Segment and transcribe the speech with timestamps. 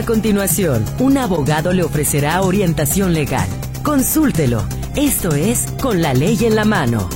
[0.00, 3.46] A continuación, un abogado le ofrecerá orientación legal.
[3.82, 4.64] Consúltelo.
[4.96, 7.06] Esto es Con la ley en la mano.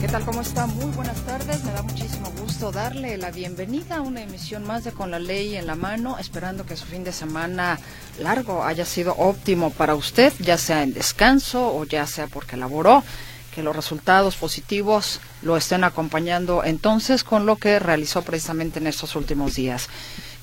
[0.00, 0.24] ¿Qué tal?
[0.24, 0.66] ¿Cómo está?
[0.66, 1.62] Muy buenas tardes.
[1.62, 5.56] Me da muchísimo gusto darle la bienvenida a una emisión más de Con la ley
[5.56, 7.78] en la mano, esperando que su fin de semana
[8.18, 13.04] largo haya sido óptimo para usted, ya sea en descanso o ya sea porque laboró
[13.54, 19.14] que los resultados positivos lo estén acompañando entonces con lo que realizó precisamente en estos
[19.14, 19.88] últimos días.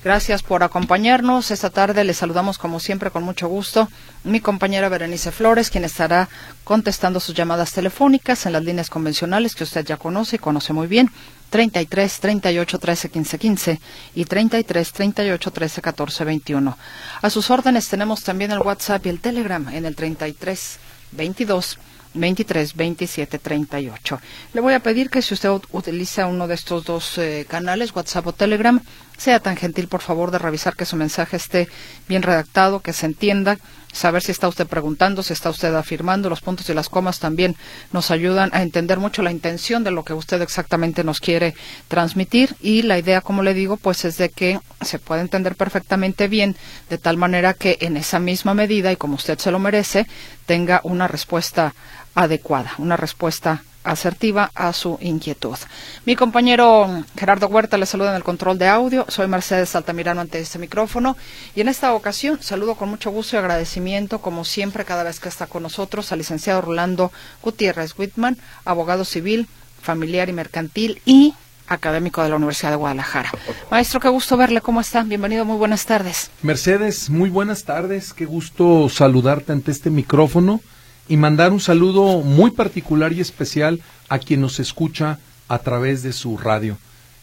[0.02, 1.50] Gracias por acompañarnos.
[1.50, 3.88] Esta tarde le saludamos como siempre con mucho gusto
[4.24, 6.30] mi compañera Berenice Flores, quien estará
[6.64, 10.86] contestando sus llamadas telefónicas en las líneas convencionales que usted ya conoce y conoce muy
[10.86, 11.10] bien.
[11.50, 13.80] 33 38 13 15 15
[14.14, 16.78] y 33 38 13 14 21.
[17.20, 20.78] A sus órdenes tenemos también el WhatsApp y el Telegram en el 33
[21.12, 21.78] 22
[22.14, 24.20] 23 27 38.
[24.52, 28.26] Le voy a pedir que si usted utiliza uno de estos dos eh, canales, WhatsApp
[28.26, 28.80] o Telegram,
[29.16, 31.68] sea tan gentil por favor de revisar que su mensaje esté
[32.08, 33.58] bien redactado, que se entienda,
[33.92, 36.30] saber si está usted preguntando, si está usted afirmando.
[36.30, 37.56] Los puntos y las comas también
[37.92, 41.54] nos ayudan a entender mucho la intención de lo que usted exactamente nos quiere
[41.88, 46.28] transmitir y la idea, como le digo, pues es de que se pueda entender perfectamente
[46.28, 46.56] bien
[46.88, 50.06] de tal manera que en esa misma medida y como usted se lo merece,
[50.46, 51.74] tenga una respuesta
[52.14, 55.56] adecuada, una respuesta asertiva a su inquietud.
[56.04, 59.06] Mi compañero Gerardo Huerta le saluda en el control de audio.
[59.08, 61.16] Soy Mercedes Altamirano ante este micrófono
[61.54, 65.28] y en esta ocasión saludo con mucho gusto y agradecimiento, como siempre, cada vez que
[65.28, 69.48] está con nosotros, al licenciado Rolando Gutiérrez Whitman, abogado civil,
[69.80, 71.34] familiar y mercantil y
[71.66, 73.30] académico de la Universidad de Guadalajara.
[73.70, 74.60] Maestro, qué gusto verle.
[74.60, 75.04] ¿Cómo está?
[75.04, 75.44] Bienvenido.
[75.44, 76.30] Muy buenas tardes.
[76.42, 78.12] Mercedes, muy buenas tardes.
[78.12, 80.60] Qué gusto saludarte ante este micrófono
[81.10, 86.12] y mandar un saludo muy particular y especial a quien nos escucha a través de
[86.12, 86.78] su radio.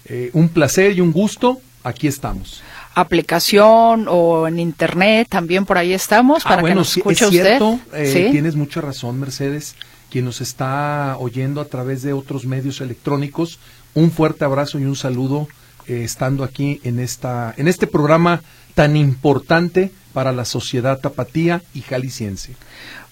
[0.06, 2.62] Eh, un placer y un gusto, aquí estamos.
[2.96, 7.32] Aplicación o en internet, también por ahí estamos, ah, para bueno, que nos escuche es
[7.32, 8.28] cierto, usted.
[8.28, 9.76] eh, Tienes mucha razón, Mercedes.
[10.12, 13.58] Quien nos está oyendo a través de otros medios electrónicos,
[13.94, 15.48] un fuerte abrazo y un saludo
[15.88, 18.42] eh, estando aquí en, esta, en este programa
[18.76, 22.56] tan importante para la sociedad tapatía y jalisciense.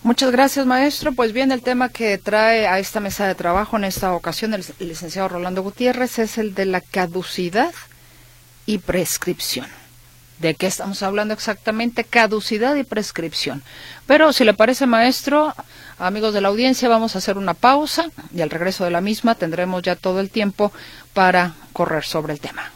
[0.06, 1.14] Muchas gracias, maestro.
[1.14, 4.64] Pues bien, el tema que trae a esta mesa de trabajo en esta ocasión el
[4.78, 7.74] licenciado Rolando Gutiérrez es el de la caducidad
[8.68, 9.66] y prescripción.
[10.38, 12.04] ¿De qué estamos hablando exactamente?
[12.04, 13.64] Caducidad y prescripción.
[14.06, 15.56] Pero si le parece, maestro,
[15.98, 19.34] amigos de la audiencia, vamos a hacer una pausa y al regreso de la misma
[19.34, 20.72] tendremos ya todo el tiempo
[21.16, 22.75] para correr sobre el tema.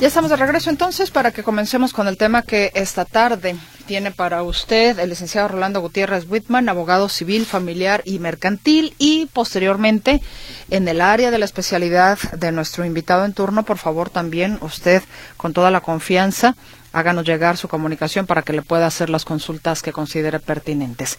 [0.00, 3.56] Ya estamos de regreso entonces para que comencemos con el tema que esta tarde
[3.88, 10.22] tiene para usted el licenciado Rolando Gutiérrez Whitman, abogado civil, familiar y mercantil y posteriormente
[10.70, 15.02] en el área de la especialidad de nuestro invitado en turno, por favor también usted
[15.36, 16.54] con toda la confianza
[16.92, 21.18] háganos llegar su comunicación para que le pueda hacer las consultas que considere pertinentes.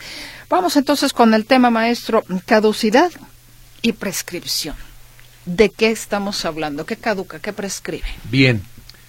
[0.50, 3.11] Vamos entonces con el tema maestro, caducidad
[3.81, 4.75] y prescripción.
[5.49, 6.85] ¿De qué estamos hablando?
[6.85, 7.39] ¿Qué caduca?
[7.39, 8.05] ¿Qué prescribe?
[8.29, 8.61] Bien,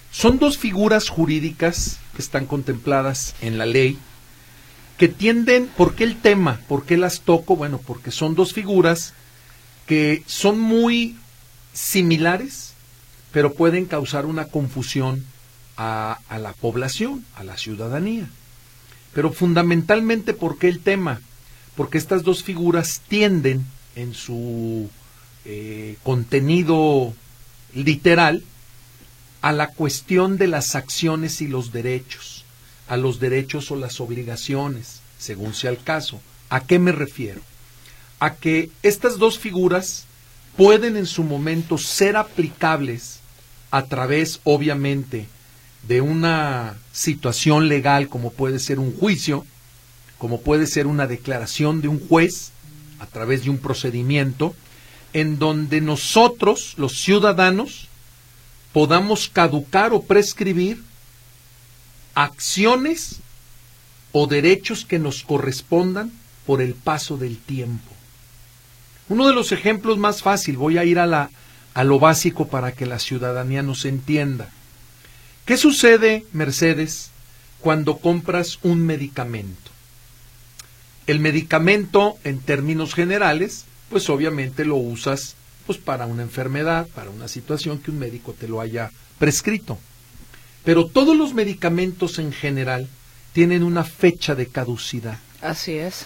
[0.09, 3.99] son dos figuras jurídicas que están contempladas en la ley
[4.97, 6.59] que tienden, ¿por qué el tema?
[6.67, 7.55] ¿Por qué las toco?
[7.55, 9.13] Bueno, porque son dos figuras
[9.85, 11.15] que son muy
[11.73, 12.73] similares,
[13.31, 15.23] pero pueden causar una confusión
[15.77, 18.27] a, a la población, a la ciudadanía.
[19.13, 21.21] Pero fundamentalmente, ¿por qué el tema?
[21.75, 23.63] Porque estas dos figuras tienden
[23.95, 24.89] en su
[25.45, 27.13] eh, contenido
[27.73, 28.43] literal
[29.41, 32.45] a la cuestión de las acciones y los derechos,
[32.87, 36.21] a los derechos o las obligaciones, según sea el caso.
[36.49, 37.41] ¿A qué me refiero?
[38.19, 40.05] A que estas dos figuras
[40.57, 43.19] pueden en su momento ser aplicables
[43.71, 45.27] a través, obviamente,
[45.87, 49.45] de una situación legal como puede ser un juicio,
[50.17, 52.51] como puede ser una declaración de un juez,
[52.99, 54.53] a través de un procedimiento,
[55.13, 57.87] en donde nosotros, los ciudadanos,
[58.73, 60.81] podamos caducar o prescribir
[62.15, 63.17] acciones
[64.11, 66.11] o derechos que nos correspondan
[66.45, 67.91] por el paso del tiempo.
[69.09, 71.29] Uno de los ejemplos más fácil, voy a ir a, la,
[71.73, 74.49] a lo básico para que la ciudadanía nos entienda.
[75.45, 77.09] ¿Qué sucede, Mercedes,
[77.59, 79.71] cuando compras un medicamento?
[81.07, 85.35] El medicamento, en términos generales, pues obviamente lo usas
[85.67, 88.89] pues para una enfermedad, para una situación que un médico te lo haya
[89.19, 89.77] prescrito.
[90.63, 92.87] Pero todos los medicamentos en general
[93.33, 95.19] tienen una fecha de caducidad.
[95.41, 96.05] Así es.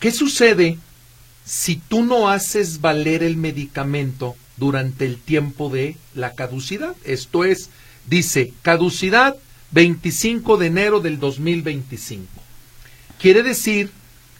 [0.00, 0.78] ¿Qué sucede
[1.44, 6.94] si tú no haces valer el medicamento durante el tiempo de la caducidad?
[7.04, 7.70] Esto es,
[8.06, 9.36] dice, caducidad
[9.70, 12.26] 25 de enero del 2025.
[13.20, 13.90] Quiere decir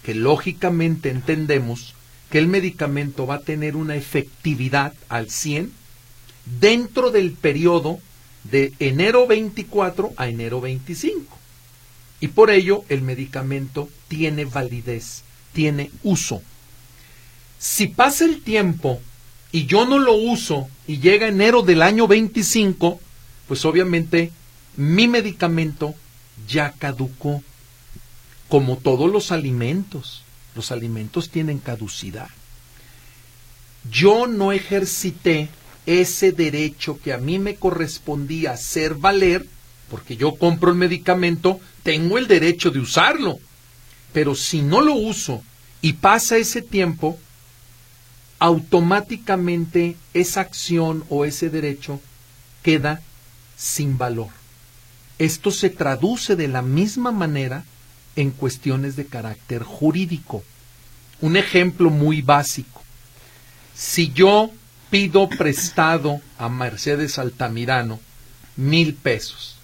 [0.03, 1.95] que lógicamente entendemos
[2.31, 5.73] que el medicamento va a tener una efectividad al 100
[6.61, 8.01] dentro del periodo
[8.45, 11.37] de enero 24 a enero 25.
[12.21, 15.23] Y por ello el medicamento tiene validez,
[15.53, 16.43] tiene uso.
[17.59, 19.01] Si pasa el tiempo
[19.53, 23.01] y yo no lo uso y llega enero del año 25,
[23.47, 24.33] pues obviamente
[24.77, 25.95] mi medicamento
[26.47, 27.43] ya caducó,
[28.49, 30.23] como todos los alimentos.
[30.59, 32.31] Los alimentos tienen caducidad.
[33.93, 35.51] Yo no ejercité
[35.87, 39.47] ese derecho que a mí me correspondía hacer valer,
[39.89, 43.39] porque yo compro el medicamento, tengo el derecho de usarlo.
[44.13, 45.45] Pero si no lo uso
[45.81, 47.17] y pasa ese tiempo,
[48.41, 52.01] automáticamente esa acción o ese derecho
[52.65, 53.01] queda
[53.57, 54.31] sin valor.
[55.21, 57.65] Esto se traduce de la misma manera
[58.17, 60.43] en cuestiones de carácter jurídico.
[61.21, 62.83] Un ejemplo muy básico.
[63.75, 64.51] Si yo
[64.91, 68.01] pido prestado a Mercedes Altamirano
[68.57, 69.57] mil pesos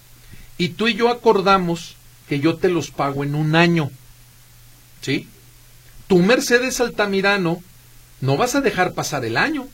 [0.57, 1.95] y tú y yo acordamos
[2.29, 3.91] que yo te los pago en un año,
[5.01, 5.27] ¿sí?
[6.07, 7.61] Tú, Mercedes Altamirano,
[8.21, 9.67] no vas a dejar pasar el año,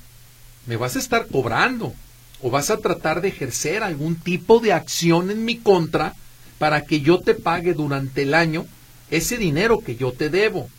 [0.66, 1.94] me vas a estar cobrando
[2.42, 6.16] o vas a tratar de ejercer algún tipo de acción en mi contra
[6.62, 8.68] para que yo te pague durante el año
[9.10, 10.70] ese dinero que yo te debo.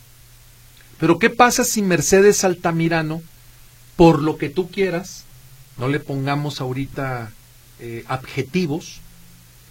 [0.97, 3.21] Pero ¿qué pasa si Mercedes Altamirano,
[3.97, 5.25] por lo que tú quieras,
[5.77, 7.33] no le pongamos ahorita
[7.81, 9.01] eh, adjetivos,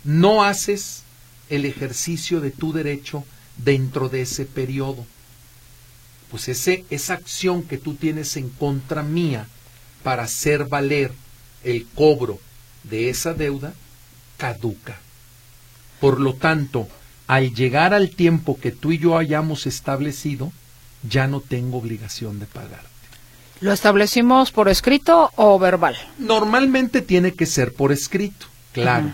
[0.05, 1.05] no haces
[1.49, 3.25] el ejercicio de tu derecho
[3.57, 5.07] dentro de ese periodo?
[6.31, 9.47] Pues ese, esa acción que tú tienes en contra mía
[10.03, 11.11] para hacer valer
[11.65, 12.39] el cobro
[12.85, 13.73] de esa deuda
[14.37, 15.01] caduca.
[16.03, 16.89] Por lo tanto,
[17.29, 20.51] al llegar al tiempo que tú y yo hayamos establecido,
[21.09, 22.89] ya no tengo obligación de pagarte.
[23.61, 25.97] ¿Lo establecimos por escrito o verbal?
[26.19, 29.13] Normalmente tiene que ser por escrito, claro.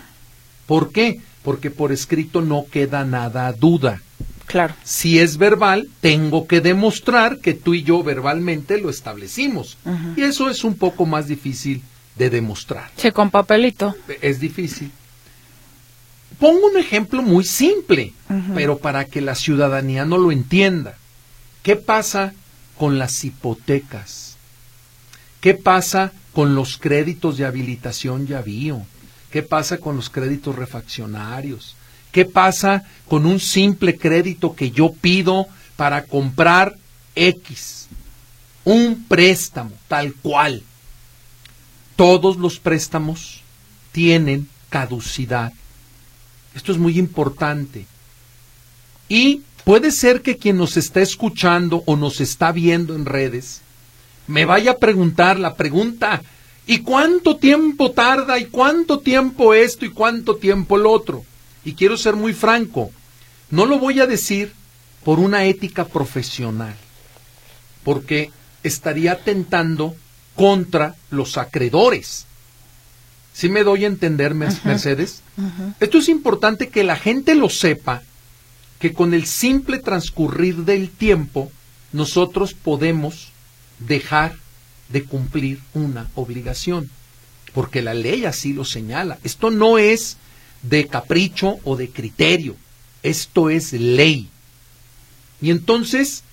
[0.65, 1.21] ¿Por qué?
[1.43, 4.01] Porque por escrito no queda nada a duda.
[4.47, 4.73] Claro.
[4.83, 9.77] Si es verbal, tengo que demostrar que tú y yo verbalmente lo establecimos.
[10.15, 11.83] Y eso es un poco más difícil
[12.15, 12.89] de demostrar.
[12.97, 13.95] Sí, con papelito.
[14.21, 14.91] Es difícil.
[16.39, 18.13] Pongo un ejemplo muy simple,
[18.55, 20.97] pero para que la ciudadanía no lo entienda.
[21.63, 22.33] ¿Qué pasa
[22.77, 24.37] con las hipotecas?
[25.41, 28.81] ¿Qué pasa con los créditos de habilitación y avío?
[29.31, 31.75] ¿Qué pasa con los créditos refaccionarios?
[32.13, 35.45] ¿Qué pasa con un simple crédito que yo pido
[35.75, 36.77] para comprar
[37.15, 37.87] X?
[38.63, 40.63] Un préstamo, tal cual.
[41.97, 43.41] Todos los préstamos
[43.91, 45.51] tienen caducidad
[46.59, 47.85] esto es muy importante.
[49.07, 53.61] Y puede ser que quien nos está escuchando o nos está viendo en redes
[54.27, 56.21] me vaya a preguntar la pregunta,
[56.67, 58.37] ¿y cuánto tiempo tarda?
[58.37, 59.85] ¿Y cuánto tiempo esto?
[59.85, 61.23] ¿Y cuánto tiempo el otro?
[61.65, 62.91] Y quiero ser muy franco,
[63.49, 64.53] no lo voy a decir
[65.03, 66.75] por una ética profesional,
[67.83, 68.31] porque
[68.63, 69.95] estaría atentando
[70.35, 72.27] contra los acreedores.
[73.39, 75.21] ¿Sí me doy a entender, Mercedes?
[75.79, 78.03] Esto es importante que la gente lo sepa,
[78.79, 81.49] que con el simple transcurrir del tiempo,
[81.93, 83.31] nosotros podemos
[83.79, 84.35] dejar
[84.89, 86.89] de cumplir una obligación,
[87.53, 89.19] porque la ley así lo señala.
[89.23, 90.17] Esto no es
[90.61, 92.57] de capricho o de criterio,
[93.03, 94.27] esto es ley.
[95.41, 96.23] Y entonces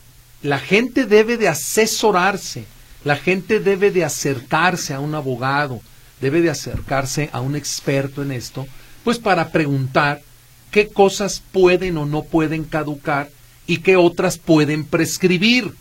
[0.42, 2.64] la gente debe de asesorarse,
[3.04, 5.80] la gente debe de acercarse a un abogado,
[6.20, 8.66] debe de acercarse a un experto en esto,
[9.04, 10.22] pues para preguntar
[10.70, 13.30] qué cosas pueden o no pueden caducar
[13.66, 15.72] y qué otras pueden prescribir.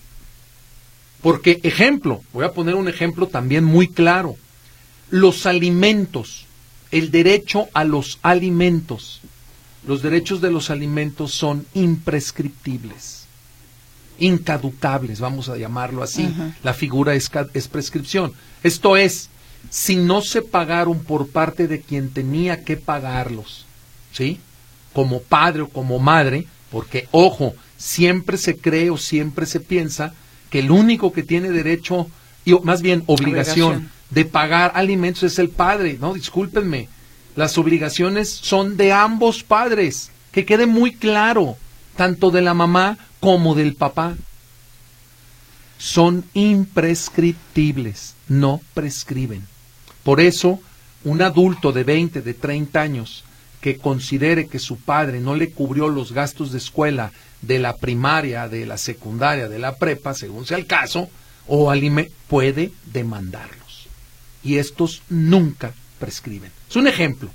[1.21, 4.35] Porque, ejemplo, voy a poner un ejemplo también muy claro.
[5.09, 6.45] Los alimentos,
[6.91, 9.21] el derecho a los alimentos,
[9.87, 13.25] los derechos de los alimentos son imprescriptibles,
[14.19, 16.31] incaducables, vamos a llamarlo así.
[16.63, 18.33] La figura es, es prescripción.
[18.63, 19.29] Esto es,
[19.69, 23.65] si no se pagaron por parte de quien tenía que pagarlos,
[24.11, 24.39] ¿sí?
[24.93, 30.13] Como padre o como madre, porque, ojo, siempre se cree o siempre se piensa
[30.49, 32.07] que el único que tiene derecho,
[32.45, 33.91] y más bien obligación, Obligación.
[34.11, 35.97] de pagar alimentos es el padre.
[35.99, 36.87] No, discúlpenme.
[37.35, 40.11] Las obligaciones son de ambos padres.
[40.31, 41.57] Que quede muy claro,
[41.95, 44.15] tanto de la mamá como del papá.
[45.77, 49.43] Son imprescriptibles, no prescriben.
[50.05, 50.61] Por eso,
[51.03, 53.25] un adulto de 20, de 30 años,
[53.59, 58.47] que considere que su padre no le cubrió los gastos de escuela de la primaria,
[58.47, 61.09] de la secundaria, de la prepa, según sea el caso,
[61.47, 63.87] o alime- puede demandarlos.
[64.43, 66.51] Y estos nunca prescriben.
[66.69, 67.29] Es un ejemplo.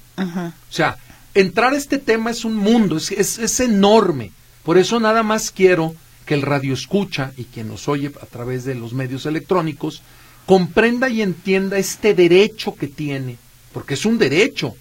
[0.47, 0.97] O sea,
[1.35, 4.31] entrar a este tema es un mundo, es, es, es enorme.
[4.65, 5.95] Por eso nada más quiero
[6.27, 10.03] que el radio escucha y quien nos oye a través de los medios electrónicos
[10.47, 13.37] comprenda y entienda este derecho que tiene,
[13.73, 14.75] porque es un derecho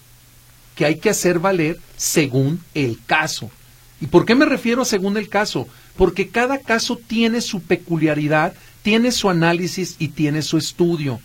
[0.76, 3.52] que hay que hacer valer según el caso.
[4.02, 5.68] ¿Y por qué me refiero a según el caso?
[5.98, 11.20] Porque cada caso tiene su peculiaridad, tiene su análisis y tiene su estudio.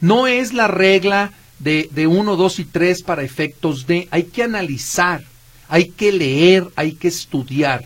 [0.00, 4.08] No es la regla de, de uno, dos y tres para efectos de...
[4.10, 5.24] Hay que analizar,
[5.68, 7.84] hay que leer, hay que estudiar.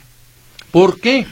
[0.71, 1.27] ¿Por qué?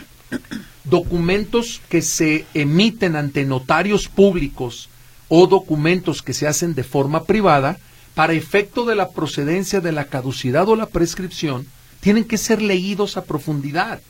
[0.90, 4.88] Documentos que se emiten ante notarios públicos
[5.28, 7.78] o documentos que se hacen de forma privada,
[8.14, 11.66] para efecto de la procedencia de la caducidad o la prescripción,
[12.00, 14.00] tienen que ser leídos a profundidad.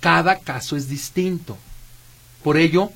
[0.00, 1.56] Cada caso es distinto.
[2.42, 2.90] Por ello,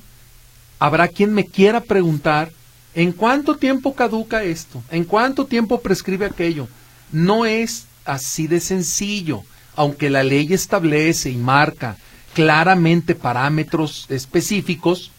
[0.77, 2.51] habrá quien me quiera preguntar,
[2.93, 4.83] ¿en cuánto tiempo caduca esto?
[4.91, 6.67] ¿En cuánto tiempo prescribe aquello?
[7.11, 9.43] No es así de sencillo,
[9.75, 11.97] aunque la ley establece y marca
[12.39, 15.11] claramente parámetros específicos,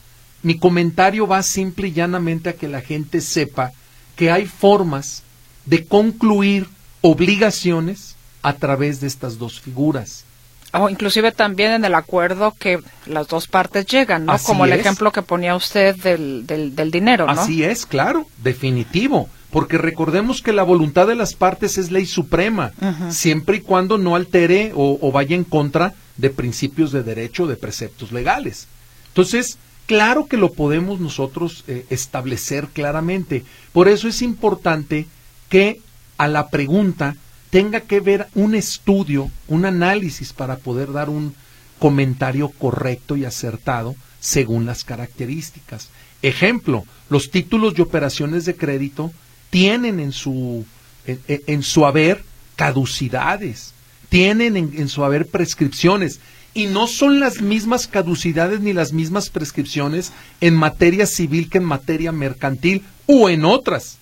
[0.42, 3.72] mi comentario va simple y llanamente a que la gente sepa
[4.16, 5.22] que hay formas
[5.66, 6.66] de concluir
[7.02, 10.24] obligaciones a través de estas dos figuras.
[10.72, 14.32] O inclusive también en el acuerdo que las dos partes llegan, ¿no?
[14.32, 14.80] Así Como el es.
[14.80, 17.32] ejemplo que ponía usted del, del, del dinero, ¿no?
[17.32, 22.72] Así es, claro, definitivo, porque recordemos que la voluntad de las partes es ley suprema,
[23.10, 27.56] siempre y cuando no altere o, o vaya en contra de principios de derecho, de
[27.56, 28.68] preceptos legales.
[29.08, 33.44] Entonces, claro que lo podemos nosotros eh, establecer claramente.
[33.72, 35.06] Por eso es importante
[35.48, 35.80] que
[36.18, 37.16] a la pregunta
[37.50, 41.34] tenga que ver un estudio, un análisis para poder dar un
[41.78, 45.88] comentario correcto y acertado según las características.
[46.22, 49.10] Ejemplo, los títulos y operaciones de crédito
[49.48, 50.66] tienen en su,
[51.06, 52.22] en su haber
[52.54, 53.72] caducidades,
[54.10, 56.20] tienen en, en su haber prescripciones
[56.52, 60.12] y no son las mismas caducidades ni las mismas prescripciones
[60.42, 63.96] en materia civil que en materia mercantil o en otras.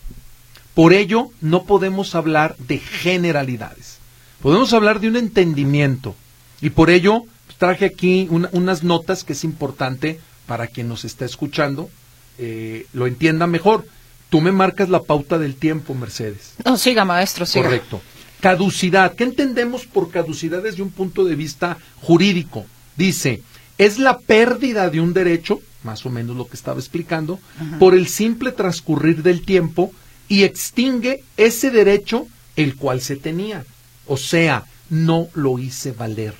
[0.75, 3.99] Por ello, no podemos hablar de generalidades.
[4.43, 6.15] Podemos hablar de un entendimiento.
[6.61, 7.23] Y por ello,
[7.59, 11.91] traje aquí una- unas notas que es importante para quien nos está escuchando
[12.38, 13.85] eh, lo entienda mejor.
[14.31, 16.55] Tú me marcas la pauta del tiempo, Mercedes.
[16.65, 17.65] No, siga, maestro, siga.
[17.65, 18.00] Correcto.
[18.40, 19.14] Caducidad.
[19.14, 22.66] ¿Qué entendemos por caducidad desde un punto de vista jurídico?
[22.97, 23.42] Dice,
[23.78, 27.40] es la pérdida de un derecho, más o menos lo que estaba explicando,
[27.78, 29.92] por el simple transcurrir del tiempo
[30.28, 32.26] y extingue ese derecho
[32.57, 33.64] el cual se tenía.
[34.07, 36.35] O sea, no lo hice valer.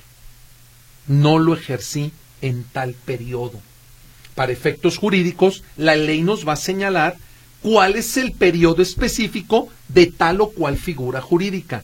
[1.07, 3.59] No lo ejercí en tal periodo.
[4.35, 7.17] Para efectos jurídicos, la ley nos va a señalar
[7.61, 11.83] cuál es el periodo específico de tal o cual figura jurídica.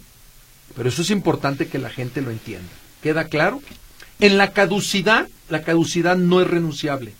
[0.76, 2.70] Pero eso es importante que la gente lo entienda.
[3.02, 3.62] ¿Queda claro?
[4.20, 7.14] En la caducidad, la caducidad no es renunciable.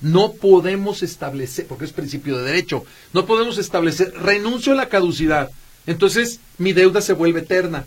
[0.00, 5.50] No podemos establecer, porque es principio de derecho, no podemos establecer, renuncio a la caducidad,
[5.86, 7.86] entonces mi deuda se vuelve eterna.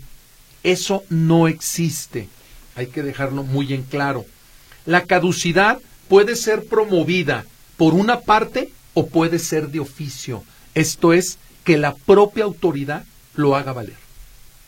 [0.62, 2.28] Eso no existe.
[2.74, 4.24] Hay que dejarlo muy en claro.
[4.86, 5.78] La caducidad
[6.08, 7.44] puede ser promovida
[7.76, 10.42] por una parte o puede ser de oficio.
[10.74, 13.94] Esto es, que la propia autoridad lo haga valer,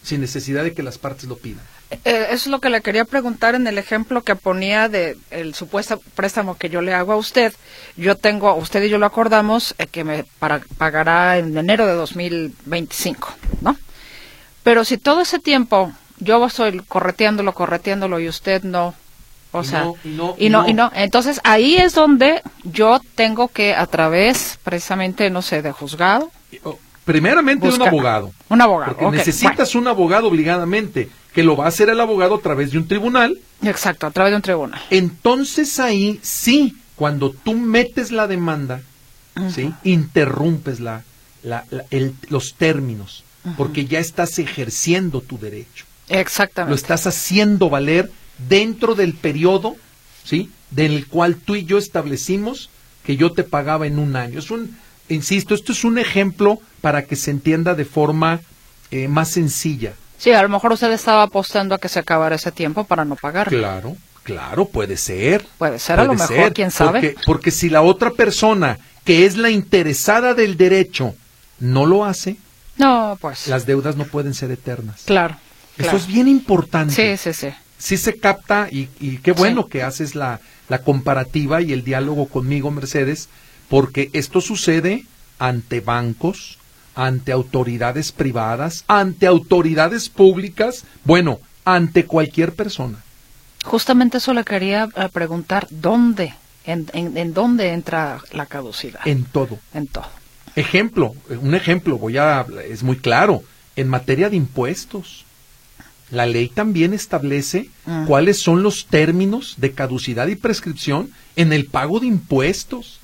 [0.04, 1.64] sin necesidad de que las partes lo pidan.
[1.90, 5.54] Eh, eso es lo que le quería preguntar en el ejemplo que ponía de el
[5.54, 7.52] supuesto préstamo que yo le hago a usted.
[7.96, 10.24] Yo tengo, usted y yo lo acordamos, eh, que me
[10.78, 13.76] pagará en enero de 2025, ¿no?
[14.62, 18.94] Pero si todo ese tiempo yo estoy correteándolo, correteándolo y usted no,
[19.52, 20.68] o Y sea, no, y no, y no, no.
[20.68, 20.90] y no.
[20.94, 26.30] Entonces ahí es donde yo tengo que a través, precisamente, no sé, de juzgado,
[26.64, 28.32] Oh, Primeramente un abogado.
[28.48, 28.96] un abogado.
[28.96, 32.78] Porque necesitas un abogado obligadamente, que lo va a hacer el abogado a través de
[32.78, 33.38] un tribunal.
[33.62, 34.80] exacto, a través de un tribunal.
[34.90, 38.80] Entonces ahí sí, cuando tú metes la demanda,
[39.54, 39.72] ¿sí?
[39.84, 41.02] interrumpes la,
[41.42, 43.24] la- la- el- los términos,
[43.56, 45.86] porque ya estás ejerciendo tu derecho.
[46.08, 46.70] Exactamente.
[46.70, 48.10] Lo estás haciendo valer
[48.48, 49.76] dentro del periodo,
[50.24, 50.50] ¿sí?
[50.70, 52.70] Del cual tú y yo establecimos
[53.04, 54.38] que yo te pagaba en un año.
[54.38, 54.78] Es un,
[55.08, 58.40] insisto, esto es un ejemplo para que se entienda de forma
[58.90, 59.94] eh, más sencilla.
[60.18, 63.16] Sí, a lo mejor usted estaba apostando a que se acabara ese tiempo para no
[63.16, 63.48] pagar.
[63.48, 65.46] Claro, claro, puede ser.
[65.56, 67.00] Puede ser, a lo mejor, quién sabe.
[67.00, 71.14] Porque, porque si la otra persona, que es la interesada del derecho,
[71.58, 72.36] no lo hace,
[72.76, 73.46] no, pues.
[73.48, 75.02] las deudas no pueden ser eternas.
[75.06, 75.36] Claro.
[75.78, 76.94] Eso es bien importante.
[76.94, 77.54] Sí, sí, sí.
[77.80, 82.28] Sí se capta y, y qué bueno que haces la, la comparativa y el diálogo
[82.28, 83.28] conmigo, Mercedes,
[83.68, 85.04] porque esto sucede
[85.38, 86.58] ante bancos,
[86.94, 92.98] ante autoridades privadas, ante autoridades públicas, bueno, ante cualquier persona.
[93.64, 96.34] Justamente eso le quería eh, preguntar, ¿dónde?
[96.64, 99.00] En, en, dónde entra la caducidad?
[99.06, 99.58] En todo.
[99.72, 100.06] En todo.
[100.54, 103.42] Ejemplo, un ejemplo, voy a, es muy claro,
[103.76, 105.24] en materia de impuestos.
[106.10, 108.06] La ley también establece mm.
[108.06, 113.00] cuáles son los términos de caducidad y prescripción en el pago de impuestos.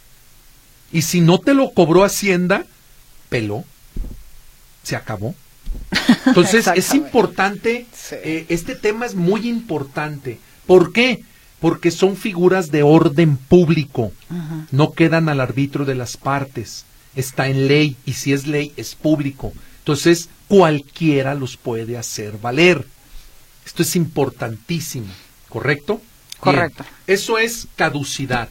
[0.93, 2.67] Y si no te lo cobró Hacienda,
[3.29, 3.65] peló
[4.87, 5.35] se acabó.
[6.27, 10.39] Entonces es importante, eh, este tema es muy importante.
[10.65, 11.25] ¿Por qué?
[11.59, 14.13] Porque son figuras de orden público,
[14.71, 16.85] no quedan al arbitrio de las partes,
[17.17, 19.53] está en ley y si es ley es público.
[19.79, 22.87] Entonces cualquiera los puede hacer valer.
[23.67, 25.13] Esto es importantísimo,
[25.49, 26.01] ¿correcto?
[26.39, 26.85] Correcto.
[27.07, 28.49] eso es caducidad.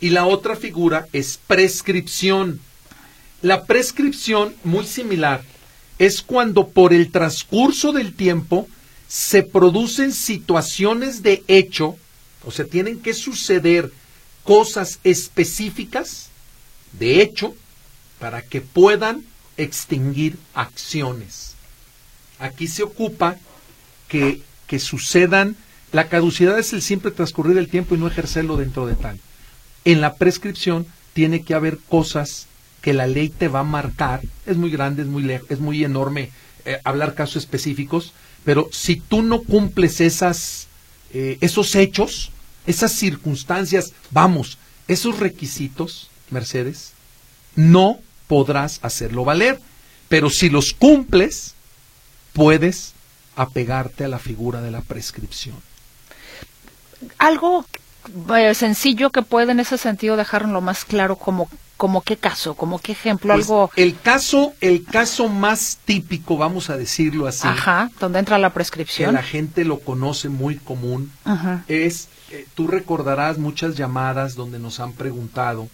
[0.00, 2.60] Y la otra figura es prescripción.
[3.42, 5.42] La prescripción, muy similar,
[5.98, 8.66] es cuando por el transcurso del tiempo
[9.06, 11.96] se producen situaciones de hecho,
[12.44, 13.92] o sea, tienen que suceder
[14.44, 16.28] cosas específicas
[16.92, 17.54] de hecho
[18.18, 19.24] para que puedan
[19.56, 21.54] extinguir acciones.
[22.38, 23.36] Aquí se ocupa
[24.10, 25.56] que, sucedan,
[25.92, 29.18] la caducidad es el siempre transcurrir del tiempo y no ejercerlo dentro de tal.
[29.84, 32.46] En la prescripción tiene que haber cosas
[32.82, 36.30] que la ley te va a marcar, es muy grande, es muy, es muy enorme
[36.64, 38.12] eh, hablar casos específicos,
[38.44, 40.68] pero si tú no cumples esas,
[41.12, 42.30] eh, esos hechos,
[42.66, 44.58] esas circunstancias, vamos,
[44.88, 46.92] esos requisitos, Mercedes,
[47.56, 49.60] no podrás hacerlo valer.
[50.08, 51.54] Pero si los cumples,
[52.32, 52.94] puedes
[53.36, 55.56] apegarte a la figura de la prescripción.
[57.18, 57.64] Algo
[58.36, 61.48] eh, sencillo que puede en ese sentido dejarlo más claro como
[61.80, 63.70] como qué caso, como qué ejemplo, pues, algo.
[63.74, 67.48] El caso, el caso más típico, vamos a decirlo así.
[67.48, 69.08] Ajá, donde entra la prescripción.
[69.08, 71.10] Que la gente lo conoce muy común.
[71.68, 75.70] Es, eh, tú recordarás muchas llamadas donde nos han preguntado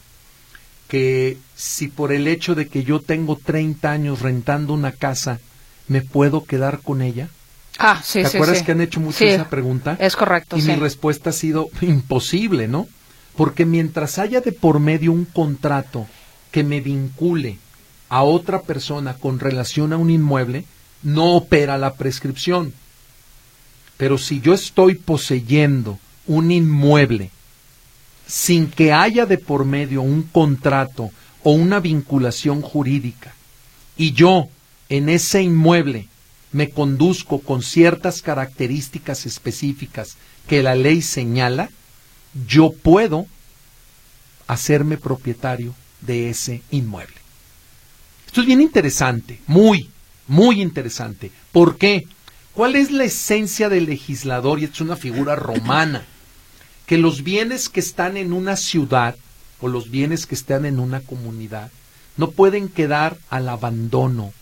[0.87, 5.41] que si por el hecho de que yo tengo 30 años rentando una casa,
[5.89, 7.31] me puedo quedar con ella.
[7.79, 8.37] Ah, sí, ¿Te sí.
[8.37, 9.97] acuerdas que han hecho mucho esa pregunta?
[10.01, 10.57] Es correcto.
[10.57, 12.89] Y mi respuesta ha sido imposible, ¿no?
[13.37, 16.07] Porque mientras haya de por medio un contrato
[16.51, 17.59] que me vincule
[18.09, 20.65] a otra persona con relación a un inmueble,
[21.03, 22.73] no opera la prescripción.
[23.97, 27.31] Pero si yo estoy poseyendo un inmueble
[28.27, 31.11] sin que haya de por medio un contrato
[31.43, 33.35] o una vinculación jurídica,
[33.97, 34.49] y yo
[34.89, 36.09] en ese inmueble
[36.53, 41.71] me conduzco con ciertas características específicas que la ley señala,
[42.47, 43.27] yo puedo
[44.47, 47.17] hacerme propietario de ese inmueble.
[48.27, 49.91] Esto es bien interesante, muy,
[50.27, 51.31] muy interesante.
[51.53, 52.07] ¿Por qué?
[52.53, 54.61] ¿Cuál es la esencia del legislador?
[54.61, 56.05] Y es una figura romana.
[56.87, 59.17] Que los bienes que están en una ciudad
[59.61, 61.71] o los bienes que están en una comunidad
[62.17, 64.33] no pueden quedar al abandono,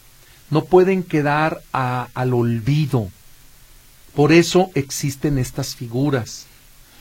[0.51, 3.09] no pueden quedar al olvido.
[4.15, 6.47] Por eso existen estas figuras.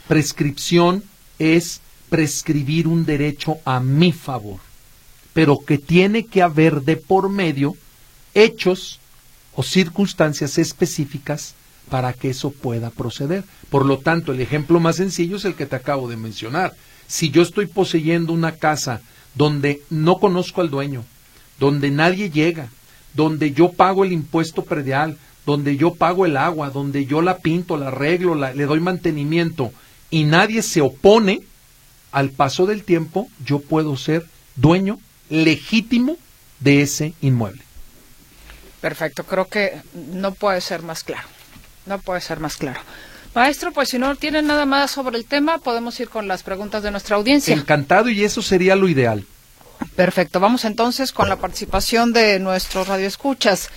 [0.08, 1.04] Prescripción
[1.40, 4.60] es prescribir un derecho a mi favor,
[5.34, 7.76] pero que tiene que haber de por medio
[8.34, 9.00] hechos
[9.56, 11.56] o circunstancias específicas
[11.90, 13.44] para que eso pueda proceder.
[13.70, 16.74] Por lo tanto, el ejemplo más sencillo es el que te acabo de mencionar.
[17.08, 19.02] Si yo estoy poseyendo una casa
[19.36, 21.04] donde no conozco al dueño,
[21.60, 22.70] donde nadie llega,
[23.14, 27.78] donde yo pago el impuesto predial, donde yo pago el agua, donde yo la pinto,
[27.78, 29.72] la arreglo, le doy mantenimiento
[30.10, 31.42] y nadie se opone,
[32.12, 35.00] al paso del tiempo yo puedo ser dueño
[35.30, 36.18] legítimo
[36.60, 37.64] de ese inmueble.
[38.82, 41.28] Perfecto, creo que no puede ser más claro.
[41.86, 42.80] No puede ser más claro.
[43.34, 46.84] Maestro, pues si no tienen nada más sobre el tema, podemos ir con las preguntas
[46.84, 47.56] de nuestra audiencia.
[47.56, 49.26] Encantado y eso sería lo ideal.
[49.96, 53.70] Perfecto, vamos entonces con la participación de nuestros radioescuchas.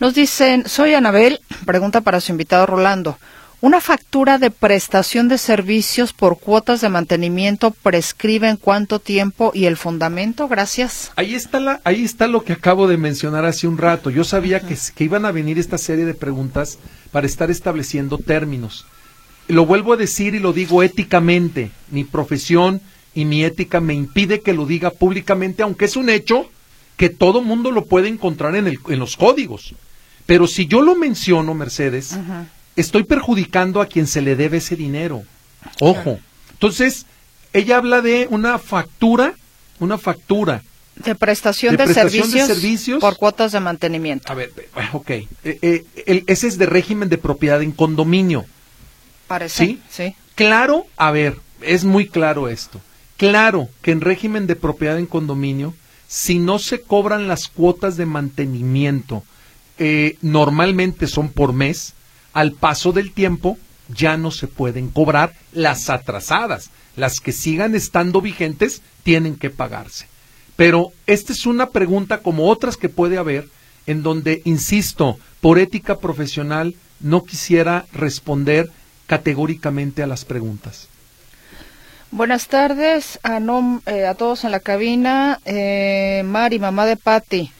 [0.00, 3.18] Nos dicen, soy Anabel, pregunta para su invitado Rolando.
[3.64, 9.64] ¿Una factura de prestación de servicios por cuotas de mantenimiento prescribe en cuánto tiempo y
[9.64, 10.48] el fundamento?
[10.48, 11.12] Gracias.
[11.16, 14.10] Ahí está, la, ahí está lo que acabo de mencionar hace un rato.
[14.10, 16.78] Yo sabía que, que iban a venir esta serie de preguntas
[17.10, 18.84] para estar estableciendo términos.
[19.48, 21.70] Lo vuelvo a decir y lo digo éticamente.
[21.90, 22.82] Mi profesión
[23.14, 26.50] y mi ética me impide que lo diga públicamente, aunque es un hecho
[26.96, 29.74] que todo mundo lo puede encontrar en, el, en los códigos.
[30.26, 32.16] Pero si yo lo menciono, Mercedes,
[32.76, 35.22] estoy perjudicando a quien se le debe ese dinero.
[35.80, 36.18] Ojo.
[36.52, 37.06] Entonces,
[37.52, 39.34] ella habla de una factura,
[39.80, 40.62] una factura.
[40.96, 44.30] De prestación, de, servicios por cuotas de mantenimiento.
[44.30, 44.52] A ver,
[44.92, 45.10] ok.
[45.10, 48.44] Eh, eh, ese es de régimen de propiedad en condominio.
[49.26, 49.66] Parece.
[49.66, 49.82] ¿Sí?
[49.90, 50.14] Sí.
[50.36, 52.80] Claro, a ver, es muy claro esto.
[53.30, 55.72] Claro que en régimen de propiedad en condominio,
[56.06, 59.22] si no se cobran las cuotas de mantenimiento,
[59.78, 61.94] eh, normalmente son por mes,
[62.34, 63.56] al paso del tiempo
[63.88, 66.68] ya no se pueden cobrar las atrasadas.
[66.96, 70.06] Las que sigan estando vigentes tienen que pagarse.
[70.56, 73.48] Pero esta es una pregunta como otras que puede haber,
[73.86, 78.70] en donde, insisto, por ética profesional, no quisiera responder
[79.06, 80.88] categóricamente a las preguntas.
[82.14, 83.40] Buenas tardes a,
[83.86, 85.40] eh, a todos en la cabina.
[85.44, 87.50] Eh, Mari, mamá de Patti.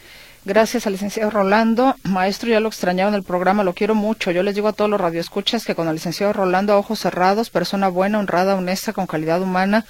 [0.44, 1.96] Gracias al licenciado Rolando.
[2.04, 4.30] Maestro, ya lo extrañaba en el programa, lo quiero mucho.
[4.30, 7.50] Yo les digo a todos los radioescuchas que con el licenciado Rolando, a ojos cerrados,
[7.50, 9.86] persona buena, honrada, honesta, con calidad humana,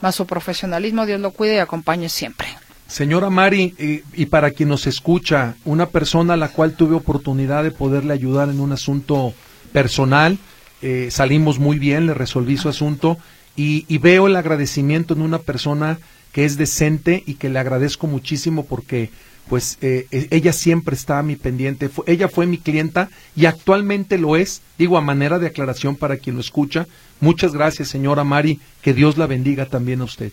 [0.00, 2.48] más su profesionalismo, Dios lo cuide y acompañe siempre.
[2.88, 7.70] Señora Mari, y, para quien nos escucha, una persona a la cual tuve oportunidad de
[7.70, 9.32] poderle ayudar en un asunto
[9.72, 10.38] personal,
[10.82, 13.16] eh, salimos muy bien, le resolví su asunto
[13.58, 15.98] y, y veo el agradecimiento en una persona
[16.32, 19.10] que es decente y que le agradezco muchísimo porque
[19.48, 21.90] pues eh, e, ella siempre está a mi pendiente.
[22.06, 24.62] ella fue mi clienta y actualmente lo es.
[24.78, 26.86] Digo a manera de aclaración para quien lo escucha.
[27.20, 28.60] Muchas gracias, señora Mari.
[28.80, 30.30] Que Dios la bendiga también a usted.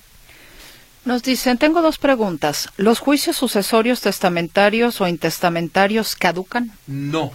[1.04, 2.70] Nos dicen, tengo dos preguntas.
[2.78, 6.72] ¿Los juicios sucesorios testamentarios o intestamentarios caducan?
[6.88, 7.32] No.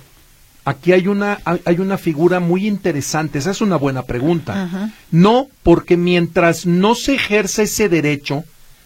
[0.70, 3.40] Aquí hay una, hay una figura muy interesante.
[3.40, 4.92] Esa es una buena pregunta.
[5.10, 8.44] No, porque mientras no se ejerce ese derecho,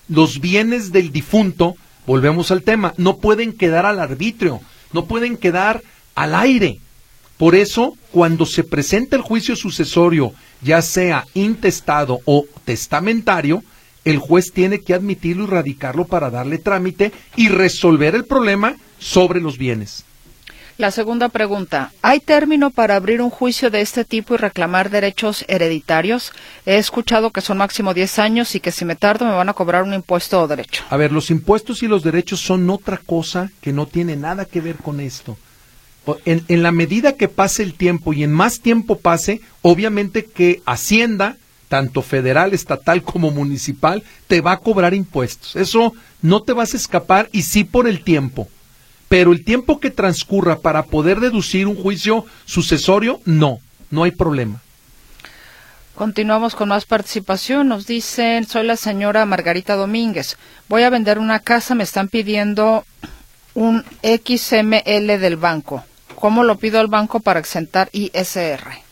[0.08, 4.62] los bienes del difunto volvemos al tema, no pueden quedar al arbitrio,
[4.94, 5.82] no pueden quedar
[6.14, 6.78] al aire.
[7.36, 13.62] Por eso, cuando se presenta el juicio sucesorio, ya sea intestado o testamentario,
[14.06, 19.42] el juez tiene que admitirlo y radicarlo para darle trámite y resolver el problema sobre
[19.42, 20.06] los bienes.
[20.76, 25.44] La segunda pregunta, ¿hay término para abrir un juicio de este tipo y reclamar derechos
[25.46, 26.32] hereditarios?
[26.66, 29.52] He escuchado que son máximo 10 años y que si me tardo me van a
[29.54, 30.82] cobrar un impuesto o derecho.
[30.90, 34.60] A ver, los impuestos y los derechos son otra cosa que no tiene nada que
[34.60, 35.36] ver con esto.
[36.24, 40.60] En, en la medida que pase el tiempo y en más tiempo pase, obviamente que
[40.66, 41.36] Hacienda,
[41.68, 45.54] tanto federal, estatal como municipal, te va a cobrar impuestos.
[45.54, 48.48] Eso no te vas a escapar y sí por el tiempo
[49.14, 53.60] pero el tiempo que transcurra para poder deducir un juicio sucesorio, no,
[53.92, 54.60] no hay problema.
[55.94, 57.68] Continuamos con más participación.
[57.68, 60.36] Nos dicen, soy la señora Margarita Domínguez.
[60.68, 62.84] Voy a vender una casa, me están pidiendo
[63.54, 65.84] un XML del banco.
[66.16, 68.82] ¿Cómo lo pido al banco para exentar ISR?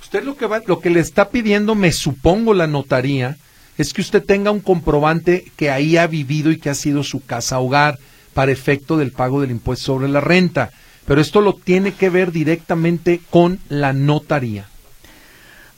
[0.00, 3.36] Usted lo que, va, lo que le está pidiendo, me supongo la notaría,
[3.76, 7.24] es que usted tenga un comprobante que ahí ha vivido y que ha sido su
[7.26, 7.98] casa hogar
[8.34, 10.70] para efecto del pago del impuesto sobre la renta.
[11.06, 14.68] Pero esto lo tiene que ver directamente con la notaría.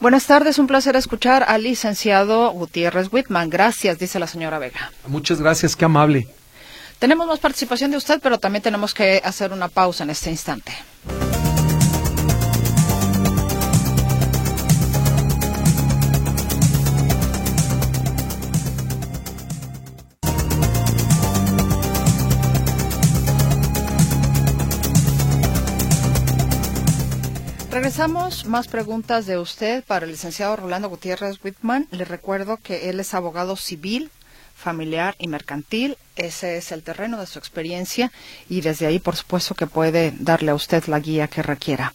[0.01, 3.49] Buenas tardes, un placer escuchar al licenciado Gutiérrez Whitman.
[3.49, 4.93] Gracias, dice la señora Vega.
[5.07, 6.29] Muchas gracias, qué amable.
[6.99, 10.73] Tenemos más participación de usted, pero también tenemos que hacer una pausa en este instante.
[27.75, 31.89] Regresamos, más preguntas de usted para el licenciado Rolando Gutiérrez Whitman.
[31.91, 34.13] Le recuerdo que él es abogado civil,
[34.55, 35.99] familiar y mercantil.
[36.15, 38.13] Ese es el terreno de su experiencia
[38.49, 41.93] y desde ahí, por supuesto, que puede darle a usted la guía que requiera.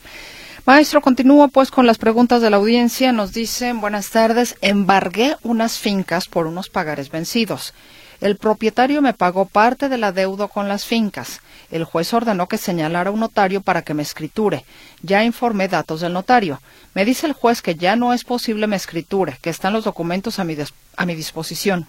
[0.65, 3.13] Maestro, continúa pues con las preguntas de la audiencia.
[3.13, 7.73] Nos dicen, buenas tardes, embargué unas fincas por unos pagares vencidos.
[8.21, 11.39] El propietario me pagó parte de la deuda con las fincas.
[11.71, 14.65] El juez ordenó que señalara un notario para que me escriture.
[15.01, 16.61] Ya informé datos del notario.
[16.93, 20.39] Me dice el juez que ya no es posible me escriture, que están los documentos
[20.39, 20.57] a mi,
[20.97, 21.87] a mi disposición.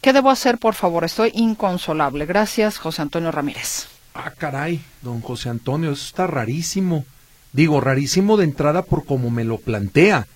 [0.00, 1.04] ¿Qué debo hacer, por favor?
[1.04, 2.26] Estoy inconsolable.
[2.26, 3.86] Gracias, José Antonio Ramírez.
[4.14, 7.04] Ah, caray, don José Antonio, eso está rarísimo.
[7.52, 10.26] Digo, rarísimo de entrada por como me lo plantea.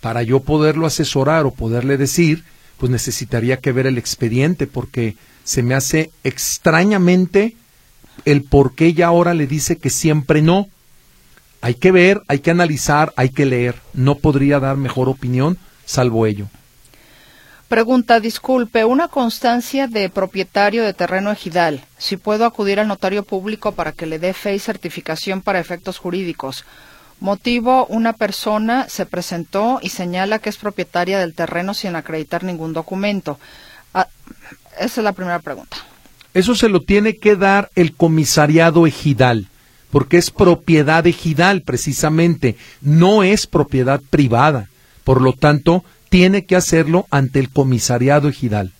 [0.00, 2.44] Para yo poderlo asesorar o poderle decir,
[2.78, 7.56] pues necesitaría que ver el expediente porque se me hace extrañamente
[8.24, 10.68] el por qué ella ahora le dice que siempre no.
[11.60, 13.76] Hay que ver, hay que analizar, hay que leer.
[13.94, 16.48] No podría dar mejor opinión salvo ello.
[17.68, 21.82] Pregunta, disculpe, una constancia de propietario de terreno ejidal.
[21.98, 25.98] Si puedo acudir al notario público para que le dé fe y certificación para efectos
[25.98, 26.64] jurídicos.
[27.20, 32.72] Motivo, una persona se presentó y señala que es propietaria del terreno sin acreditar ningún
[32.72, 33.38] documento.
[33.94, 34.08] Ah,
[34.78, 35.76] esa es la primera pregunta.
[36.34, 39.48] Eso se lo tiene que dar el comisariado ejidal,
[39.90, 44.68] porque es propiedad ejidal precisamente, no es propiedad privada.
[45.04, 48.72] Por lo tanto, tiene que hacerlo ante el comisariado ejidal.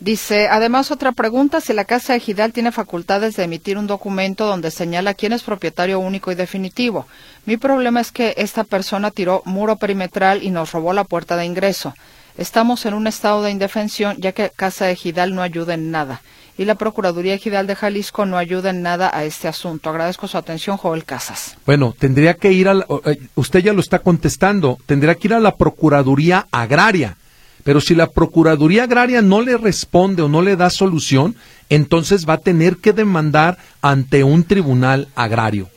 [0.00, 4.70] Dice, además otra pregunta, si la Casa Ejidal tiene facultades de emitir un documento donde
[4.70, 7.06] señala quién es propietario único y definitivo.
[7.44, 11.44] Mi problema es que esta persona tiró muro perimetral y nos robó la puerta de
[11.44, 11.94] ingreso.
[12.38, 16.22] Estamos en un estado de indefensión ya que Casa Ejidal no ayuda en nada
[16.60, 19.88] y la Procuraduría Ejidal de Jalisco no ayuda en nada a este asunto.
[19.88, 21.56] Agradezco su atención, Joel Casas.
[21.64, 22.74] Bueno, tendría que ir a,
[23.06, 27.16] eh, usted ya lo está contestando, tendría que ir a la Procuraduría Agraria.
[27.64, 31.36] Pero si la Procuraduría Agraria no le responde o no le da solución,
[31.68, 35.68] entonces va a tener que demandar ante un tribunal agrario.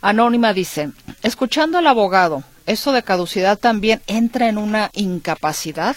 [0.00, 0.90] Anónima dice,
[1.22, 5.96] escuchando al abogado, ¿eso de caducidad también entra en una incapacidad?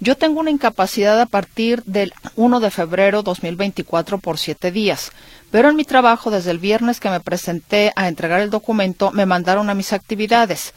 [0.00, 5.10] Yo tengo una incapacidad a partir del 1 de febrero 2024 por siete días,
[5.50, 9.26] pero en mi trabajo desde el viernes que me presenté a entregar el documento me
[9.26, 10.72] mandaron a mis actividades.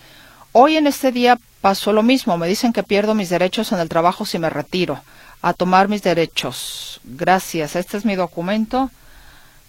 [0.54, 3.89] Hoy en este día pasó lo mismo, me dicen que pierdo mis derechos en el
[3.89, 5.00] trabajo si me retiro.
[5.43, 7.00] A tomar mis derechos.
[7.04, 8.91] Gracias, este es mi documento.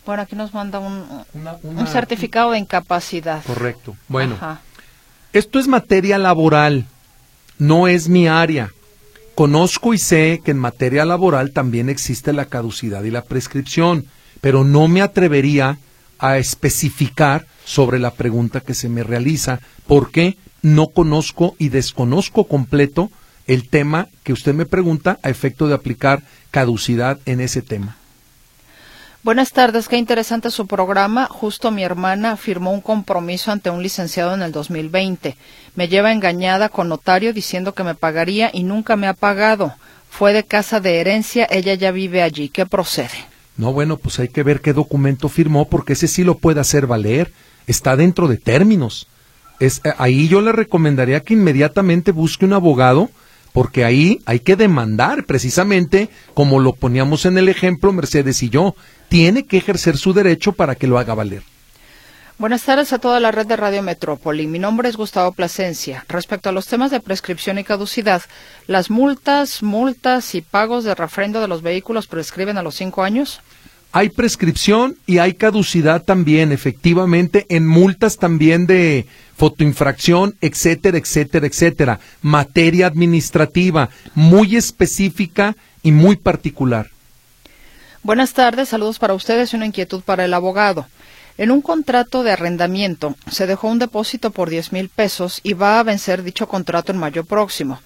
[0.05, 1.25] Bueno, aquí nos manda un,
[1.63, 3.43] un certificado de incapacidad.
[3.45, 3.97] Correcto.
[4.09, 4.37] Bueno,
[5.33, 6.87] esto es materia laboral,
[7.59, 8.71] no es mi área.
[9.35, 14.07] Conozco y sé que en materia laboral también existe la caducidad y la prescripción,
[14.43, 15.79] pero no me atrevería
[16.19, 23.11] a especificar sobre la pregunta que se me realiza, porque no conozco y desconozco completo
[23.47, 27.97] el tema que usted me pregunta a efecto de aplicar caducidad en ese tema.
[29.25, 31.27] Buenas tardes, qué interesante su programa.
[31.27, 35.37] Justo mi hermana firmó un compromiso ante un licenciado en el 2020.
[35.77, 39.75] Me lleva engañada con notario diciendo que me pagaría y nunca me ha pagado.
[40.11, 42.49] Fue de casa de herencia, ella ya vive allí.
[42.49, 43.27] ¿Qué procede?
[43.57, 46.89] No, bueno, pues hay que ver qué documento firmó porque ese sí lo puede hacer
[46.89, 47.33] valer.
[47.69, 49.07] Está dentro de términos.
[49.63, 53.11] Es, eh, ahí yo le recomendaría que inmediatamente busque un abogado
[53.53, 58.75] porque ahí hay que demandar precisamente como lo poníamos en el ejemplo Mercedes y yo,
[59.09, 61.45] tiene que ejercer su derecho para que lo haga valer.
[62.39, 64.49] Buenas tardes a toda la red de Radio Metrópoli.
[64.49, 66.05] Mi nombre es Gustavo Plasencia.
[66.09, 68.23] Respecto a los temas de prescripción y caducidad,
[68.67, 73.41] ¿las multas, multas y pagos de refrendo de los vehículos prescriben a los cinco años?
[73.95, 82.01] Hay prescripción y hay caducidad también, efectivamente, en multas también de fotoinfracción, etcétera, etcétera, etcétera.
[82.23, 86.89] Materia administrativa muy específica y muy particular.
[88.03, 90.87] Buenas tardes, saludos para ustedes y una inquietud para el abogado.
[91.37, 95.79] En un contrato de arrendamiento se dejó un depósito por diez mil pesos y va
[95.79, 97.81] a vencer dicho contrato en mayo próximo.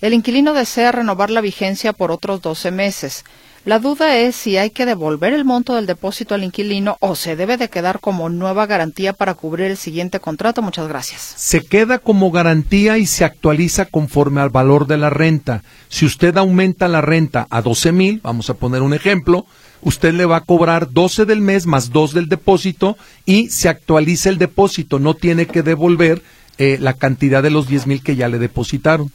[0.00, 3.24] El inquilino desea renovar la vigencia por otros doce meses.
[3.64, 7.36] La duda es si hay que devolver el monto del depósito al inquilino o se
[7.36, 10.62] debe de quedar como nueva garantía para cubrir el siguiente contrato.
[10.62, 11.20] Muchas gracias.
[11.36, 15.62] Se queda como garantía y se actualiza conforme al valor de la renta.
[15.88, 19.46] Si usted aumenta la renta a doce mil, vamos a poner un ejemplo,
[19.80, 22.96] usted le va a cobrar 12 del mes más 2 del depósito
[23.26, 26.20] y se actualiza el depósito, no tiene que devolver
[26.58, 29.12] eh, la cantidad de los 10 mil que ya le depositaron.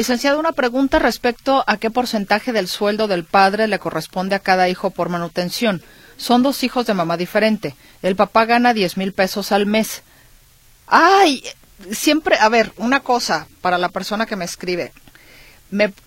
[0.00, 4.66] Licenciado, una pregunta respecto a qué porcentaje del sueldo del padre le corresponde a cada
[4.66, 5.82] hijo por manutención.
[6.16, 7.76] Son dos hijos de mamá diferente.
[8.00, 10.02] El papá gana 10 mil pesos al mes.
[10.86, 11.44] Ay,
[11.90, 14.90] siempre, a ver, una cosa para la persona que me escribe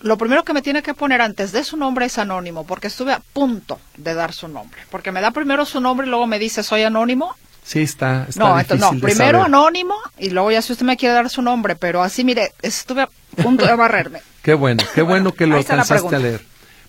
[0.00, 3.12] lo primero que me tiene que poner antes de su nombre es anónimo, porque estuve
[3.12, 4.80] a punto de dar su nombre.
[4.90, 7.36] Porque me da primero su nombre y luego me dice, soy anónimo.
[7.62, 8.26] Sí, está.
[8.28, 11.40] está no, entonces, no, primero anónimo y luego ya si usted me quiere dar su
[11.40, 14.20] nombre, pero así, mire, estuve a punto de barrerme.
[14.42, 16.42] qué bueno, qué bueno que lo alcanzaste a leer.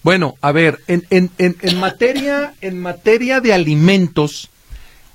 [0.03, 4.49] Bueno, a ver, en, en, en, materia, en materia de alimentos,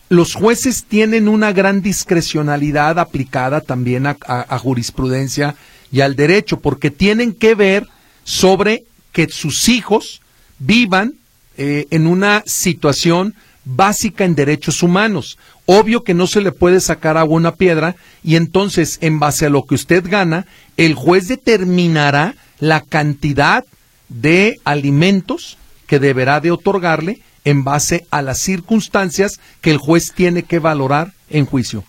[0.09, 5.55] los jueces tienen una gran discrecionalidad aplicada también a jurisprudencia
[5.93, 7.87] y al derecho, porque tienen que ver
[8.25, 10.23] sobre que sus hijos
[10.59, 11.15] vivan
[11.57, 13.35] eh, en una situación
[13.77, 15.39] básica en derechos humanos.
[15.67, 19.47] Obvio que no se le puede sacar agua a una piedra y entonces, en base
[19.47, 23.65] a lo que usted gana, el juez determinará la cantidad
[24.09, 30.43] de alimentos que deberá de otorgarle en base a las circunstancias que el juez tiene
[30.43, 31.85] que valorar en juicio.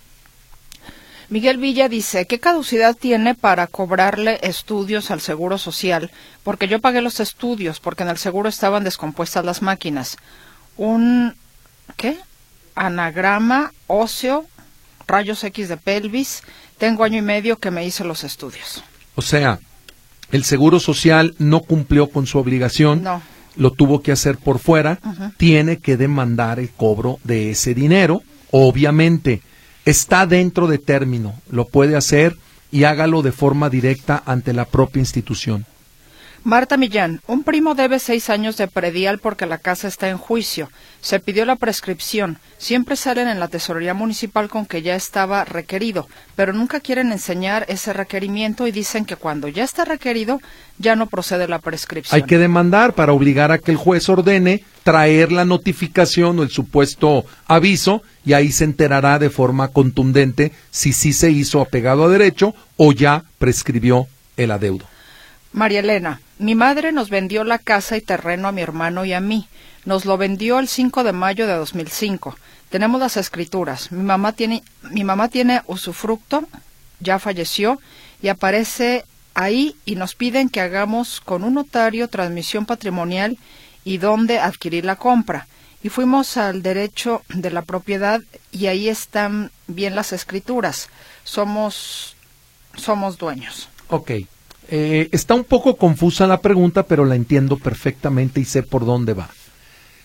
[1.29, 6.11] Miguel Villa dice, ¿qué caducidad tiene para cobrarle estudios al Seguro Social?
[6.43, 10.17] Porque yo pagué los estudios, porque en el seguro estaban descompuestas las máquinas.
[10.75, 11.35] Un,
[11.95, 12.17] ¿qué?
[12.75, 14.45] Anagrama óseo,
[15.07, 16.43] rayos X de pelvis.
[16.77, 18.83] Tengo año y medio que me hice los estudios.
[19.15, 19.59] O sea,
[20.31, 23.03] el Seguro Social no cumplió con su obligación.
[23.03, 23.21] No.
[23.57, 24.99] Lo tuvo que hacer por fuera.
[25.37, 28.23] Tiene que demandar el cobro de ese dinero.
[28.51, 29.41] Obviamente
[29.85, 32.37] está dentro de término, lo puede hacer
[32.71, 35.65] y hágalo de forma directa ante la propia institución.
[36.43, 40.71] Marta Millán, un primo debe seis años de predial porque la casa está en juicio.
[40.99, 42.39] Se pidió la prescripción.
[42.57, 47.65] Siempre salen en la tesorería municipal con que ya estaba requerido, pero nunca quieren enseñar
[47.69, 50.41] ese requerimiento y dicen que cuando ya está requerido
[50.79, 52.15] ya no procede la prescripción.
[52.15, 56.49] Hay que demandar para obligar a que el juez ordene traer la notificación o el
[56.49, 62.09] supuesto aviso y ahí se enterará de forma contundente si sí se hizo apegado a
[62.09, 64.85] derecho o ya prescribió el adeudo.
[65.53, 69.19] María Elena, mi madre nos vendió la casa y terreno a mi hermano y a
[69.19, 69.47] mí.
[69.85, 72.35] Nos lo vendió el 5 de mayo de 2005.
[72.69, 73.91] Tenemos las escrituras.
[73.91, 76.47] Mi mamá tiene, mi mamá tiene usufructo,
[76.99, 77.79] ya falleció,
[78.23, 83.37] y aparece ahí y nos piden que hagamos con un notario transmisión patrimonial
[83.83, 85.47] y dónde adquirir la compra.
[85.83, 88.19] Y fuimos al derecho de la propiedad
[88.51, 90.89] y ahí están bien las escrituras.
[91.23, 92.15] Somos,
[92.75, 93.69] somos dueños.
[93.89, 94.11] Ok.
[94.73, 99.13] Eh, está un poco confusa la pregunta, pero la entiendo perfectamente y sé por dónde
[99.13, 99.29] va.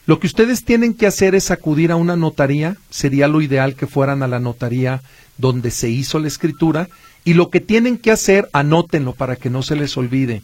[0.07, 3.87] Lo que ustedes tienen que hacer es acudir a una notaría, sería lo ideal que
[3.87, 5.03] fueran a la notaría
[5.39, 6.89] donde se hizo la escritura,
[7.25, 10.43] y lo que tienen que hacer, anótenlo para que no se les olvide,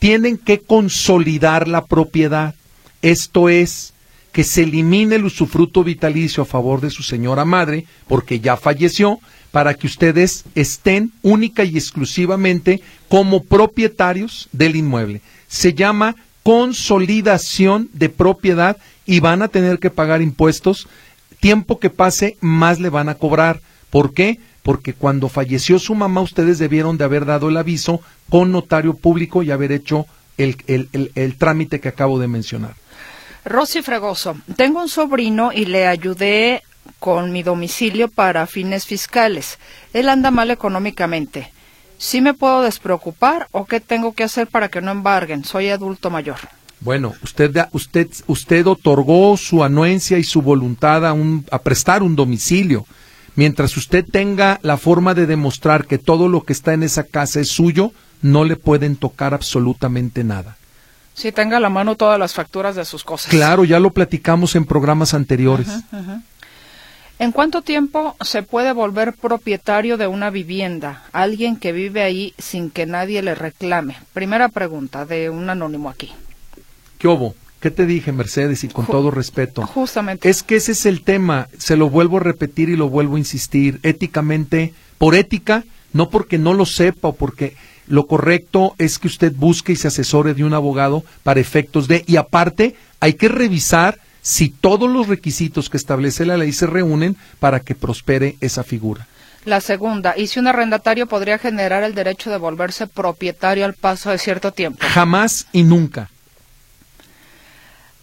[0.00, 2.56] tienen que consolidar la propiedad,
[3.00, 3.92] esto es,
[4.32, 9.20] que se elimine el usufruto vitalicio a favor de su señora madre, porque ya falleció,
[9.52, 15.20] para que ustedes estén única y exclusivamente como propietarios del inmueble.
[15.46, 20.88] Se llama consolidación de propiedad y van a tener que pagar impuestos.
[21.38, 23.60] Tiempo que pase, más le van a cobrar.
[23.90, 24.40] ¿Por qué?
[24.62, 29.42] Porque cuando falleció su mamá, ustedes debieron de haber dado el aviso con notario público
[29.42, 30.06] y haber hecho
[30.38, 30.56] el,
[31.14, 32.74] el trámite que acabo de mencionar.
[33.44, 36.62] Rosy Fregoso, tengo un sobrino y le ayudé
[37.02, 39.58] con mi domicilio para fines fiscales.
[39.92, 41.50] Él anda mal económicamente.
[41.98, 45.44] ¿Sí me puedo despreocupar o qué tengo que hacer para que no embarguen?
[45.44, 46.36] Soy adulto mayor.
[46.78, 52.14] Bueno, usted, usted, usted otorgó su anuencia y su voluntad a, un, a prestar un
[52.14, 52.86] domicilio.
[53.34, 57.40] Mientras usted tenga la forma de demostrar que todo lo que está en esa casa
[57.40, 60.56] es suyo, no le pueden tocar absolutamente nada.
[61.14, 63.28] Si tenga a la mano todas las facturas de sus cosas.
[63.28, 65.68] Claro, ya lo platicamos en programas anteriores.
[67.18, 71.04] ¿En cuánto tiempo se puede volver propietario de una vivienda?
[71.12, 73.96] Alguien que vive ahí sin que nadie le reclame.
[74.12, 76.10] Primera pregunta de un anónimo aquí.
[76.98, 77.34] ¿Qué hubo?
[77.60, 78.64] ¿Qué te dije, Mercedes?
[78.64, 79.64] Y con todo respeto.
[79.66, 80.28] Justamente.
[80.28, 81.46] Es que ese es el tema.
[81.58, 83.78] Se lo vuelvo a repetir y lo vuelvo a insistir.
[83.84, 87.54] Éticamente, por ética, no porque no lo sepa o porque
[87.86, 92.02] lo correcto es que usted busque y se asesore de un abogado para efectos de.
[92.06, 97.16] Y aparte, hay que revisar si todos los requisitos que establece la ley se reúnen
[97.40, 99.06] para que prospere esa figura.
[99.44, 104.10] La segunda, ¿y si un arrendatario podría generar el derecho de volverse propietario al paso
[104.10, 104.78] de cierto tiempo?
[104.80, 106.10] Jamás y nunca.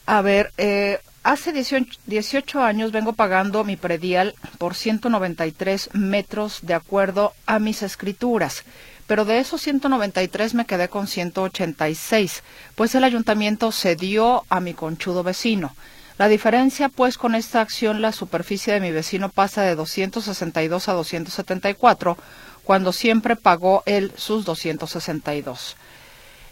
[0.05, 7.33] A ver, eh, hace 18, años vengo pagando mi predial por 193 metros de acuerdo
[7.45, 8.63] a mis escrituras,
[9.07, 12.43] pero de esos 193 me quedé con 186,
[12.75, 15.73] pues el ayuntamiento cedió a mi conchudo vecino.
[16.19, 20.91] La diferencia, pues, con esta acción, la superficie de mi vecino pasa de 262 a
[20.91, 22.17] 274,
[22.65, 25.77] cuando siempre pagó él sus 262.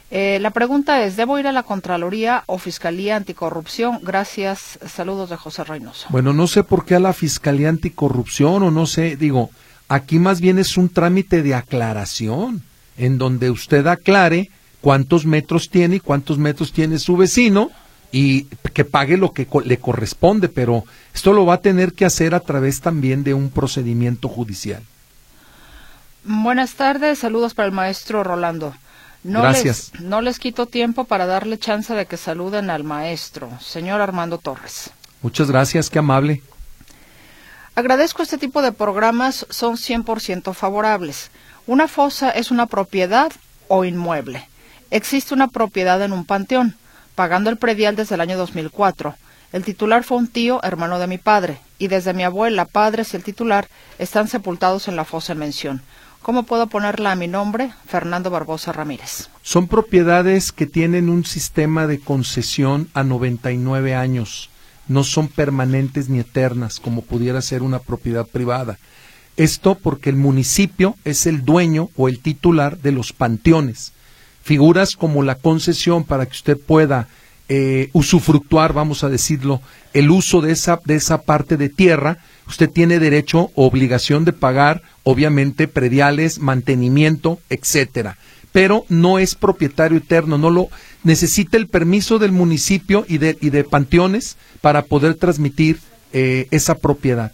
[0.09, 3.99] Eh, la pregunta es, ¿debo ir a la Contraloría o Fiscalía Anticorrupción?
[4.03, 4.79] Gracias.
[4.87, 6.07] Saludos de José Reynoso.
[6.11, 9.49] Bueno, no sé por qué a la Fiscalía Anticorrupción o no sé, digo,
[9.89, 12.63] aquí más bien es un trámite de aclaración,
[12.97, 14.49] en donde usted aclare
[14.79, 17.69] cuántos metros tiene y cuántos metros tiene su vecino
[18.11, 18.43] y
[18.73, 20.83] que pague lo que le corresponde, pero
[21.13, 24.83] esto lo va a tener que hacer a través también de un procedimiento judicial.
[26.23, 28.73] Buenas tardes, saludos para el maestro Rolando.
[29.23, 29.91] No Gracias.
[29.93, 34.37] Les, no les quito tiempo para darle chance de que saluden al maestro, señor Armando
[34.37, 34.91] Torres.
[35.21, 36.41] Muchas gracias, qué amable.
[37.75, 41.29] Agradezco este tipo de programas, son 100% favorables.
[41.65, 43.31] Una fosa es una propiedad
[43.67, 44.47] o inmueble.
[44.89, 46.75] Existe una propiedad en un panteón,
[47.17, 49.15] pagando el predial desde el año 2004.
[49.51, 53.17] El titular fue un tío, hermano de mi padre, y desde mi abuela, padres y
[53.17, 55.81] el titular están sepultados en la fosa en mención.
[56.21, 57.71] ¿Cómo puedo ponerla a mi nombre?
[57.87, 59.29] Fernando Barbosa Ramírez.
[59.41, 64.51] Son propiedades que tienen un sistema de concesión a 99 años.
[64.87, 68.77] No son permanentes ni eternas como pudiera ser una propiedad privada.
[69.37, 73.93] Esto porque el municipio es el dueño o el titular de los panteones.
[74.47, 77.09] Figuras como la concesión para que usted pueda
[77.49, 79.61] eh, usufructuar, vamos a decirlo,
[79.93, 84.31] el uso de esa, de esa parte de tierra, usted tiene derecho o obligación de
[84.31, 88.15] pagar, obviamente, prediales, mantenimiento, etcétera.
[88.53, 90.69] Pero no es propietario eterno, no lo
[91.03, 95.81] necesita el permiso del municipio y de, y de panteones para poder transmitir
[96.13, 97.33] eh, esa propiedad.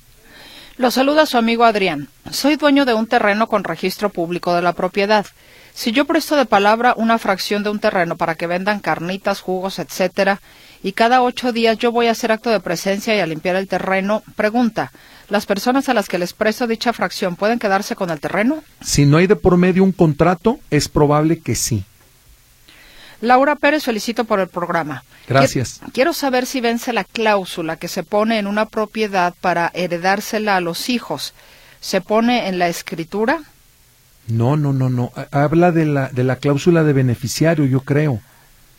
[0.77, 2.09] Lo saluda su amigo Adrián.
[2.31, 5.27] Soy dueño de un terreno con registro público de la propiedad.
[5.73, 9.79] Si yo presto de palabra una fracción de un terreno para que vendan carnitas, jugos,
[9.79, 10.39] etcétera,
[10.83, 13.67] y cada ocho días yo voy a hacer acto de presencia y a limpiar el
[13.67, 14.91] terreno, pregunta,
[15.29, 18.63] ¿las personas a las que les presto dicha fracción pueden quedarse con el terreno?
[18.81, 21.85] Si no hay de por medio un contrato, es probable que sí.
[23.21, 25.05] Laura Pérez, felicito por el programa.
[25.29, 25.79] Gracias.
[25.93, 30.61] Quiero saber si vence la cláusula que se pone en una propiedad para heredársela a
[30.61, 31.33] los hijos.
[31.79, 33.41] ¿Se pone en la escritura?
[34.27, 35.11] No, no, no, no.
[35.31, 38.21] Habla de la, de la cláusula de beneficiario, yo creo.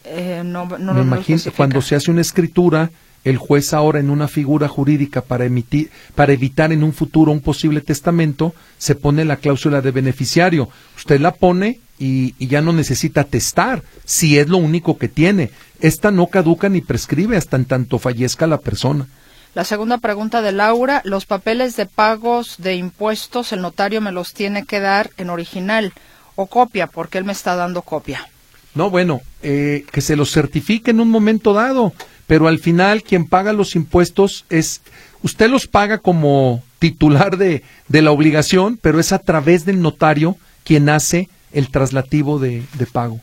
[0.05, 2.91] Eh, no, no, Me no imagino cuando se hace una escritura,
[3.25, 7.41] el juez ahora en una figura jurídica para emitir, para evitar en un futuro un
[7.41, 10.69] posible testamento, se pone la cláusula de beneficiario.
[10.97, 15.51] Usted la pone y, y ya no necesita testar, si es lo único que tiene.
[15.81, 19.07] Esta no caduca ni prescribe hasta en tanto fallezca la persona.
[19.55, 24.35] La segunda pregunta de Laura, los papeles de pagos de impuestos, el notario me los
[24.35, 25.93] tiene que dar en original
[26.35, 28.29] o copia, porque él me está dando copia.
[28.75, 31.93] No, bueno, eh, que se los certifique en un momento dado,
[32.27, 34.81] pero al final quien paga los impuestos es,
[35.23, 40.37] usted los paga como titular de, de la obligación, pero es a través del notario
[40.65, 43.21] quien hace el traslativo de, de pago.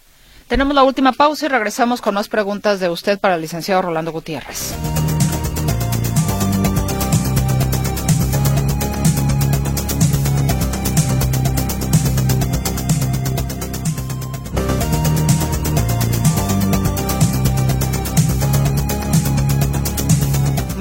[0.48, 4.14] Tenemos la última pausa y regresamos con más preguntas de usted para el licenciado Rolando
[4.14, 4.74] Gutiérrez.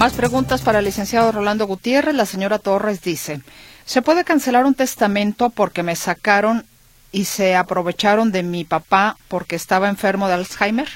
[0.00, 2.14] Más preguntas para el licenciado Rolando Gutiérrez.
[2.14, 3.42] La señora Torres dice,
[3.84, 6.64] ¿se puede cancelar un testamento porque me sacaron
[7.12, 10.88] y se aprovecharon de mi papá porque estaba enfermo de Alzheimer?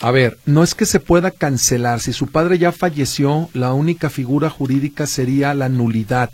[0.00, 1.98] A ver, no es que se pueda cancelar.
[1.98, 6.30] Si su padre ya falleció, la única figura jurídica sería la nulidad,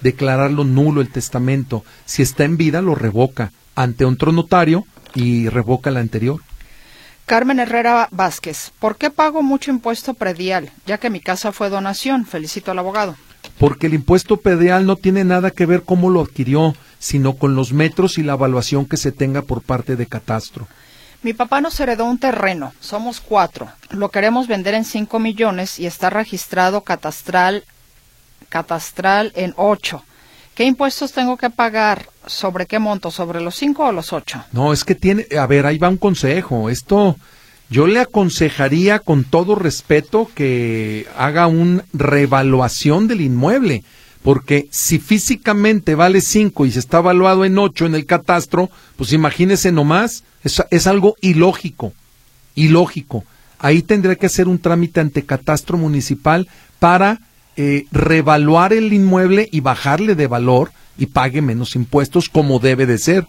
[0.00, 1.84] declararlo nulo el testamento.
[2.06, 4.84] Si está en vida, lo revoca ante otro notario
[5.14, 6.40] y revoca la anterior.
[7.26, 10.70] Carmen Herrera Vázquez, ¿por qué pago mucho impuesto predial?
[10.86, 12.24] Ya que mi casa fue donación.
[12.24, 13.16] Felicito al abogado.
[13.58, 17.72] Porque el impuesto predial no tiene nada que ver cómo lo adquirió, sino con los
[17.72, 20.68] metros y la evaluación que se tenga por parte de catastro.
[21.22, 23.68] Mi papá nos heredó un terreno, somos cuatro.
[23.90, 27.64] Lo queremos vender en cinco millones y está registrado catastral,
[28.48, 30.04] catastral en ocho.
[30.56, 32.08] ¿Qué impuestos tengo que pagar?
[32.24, 33.10] ¿Sobre qué monto?
[33.10, 34.42] ¿Sobre los cinco o los ocho?
[34.52, 36.70] No, es que tiene, a ver, ahí va un consejo.
[36.70, 37.16] Esto,
[37.68, 43.84] yo le aconsejaría con todo respeto que haga una revaluación del inmueble,
[44.22, 49.12] porque si físicamente vale cinco y se está evaluado en ocho en el catastro, pues
[49.12, 51.92] imagínese nomás, es algo ilógico,
[52.54, 53.24] ilógico.
[53.58, 56.48] Ahí tendría que hacer un trámite ante catastro municipal
[56.78, 57.20] para
[57.56, 62.98] eh, revaluar el inmueble y bajarle de valor y pague menos impuestos como debe de
[62.98, 63.26] ser.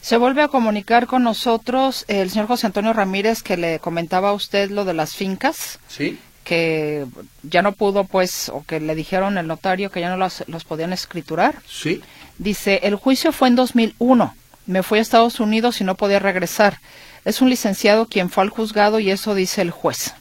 [0.00, 4.32] Se vuelve a comunicar con nosotros el señor José Antonio Ramírez que le comentaba a
[4.32, 5.78] usted lo de las fincas.
[5.88, 6.18] Sí.
[6.44, 7.04] Que
[7.42, 10.64] ya no pudo, pues, o que le dijeron el notario que ya no los, los
[10.64, 11.56] podían escriturar.
[11.66, 12.00] Sí.
[12.38, 14.34] Dice, el juicio fue en 2001.
[14.66, 16.78] Me fui a Estados Unidos y no podía regresar.
[17.24, 20.14] Es un licenciado quien fue al juzgado y eso dice el juez.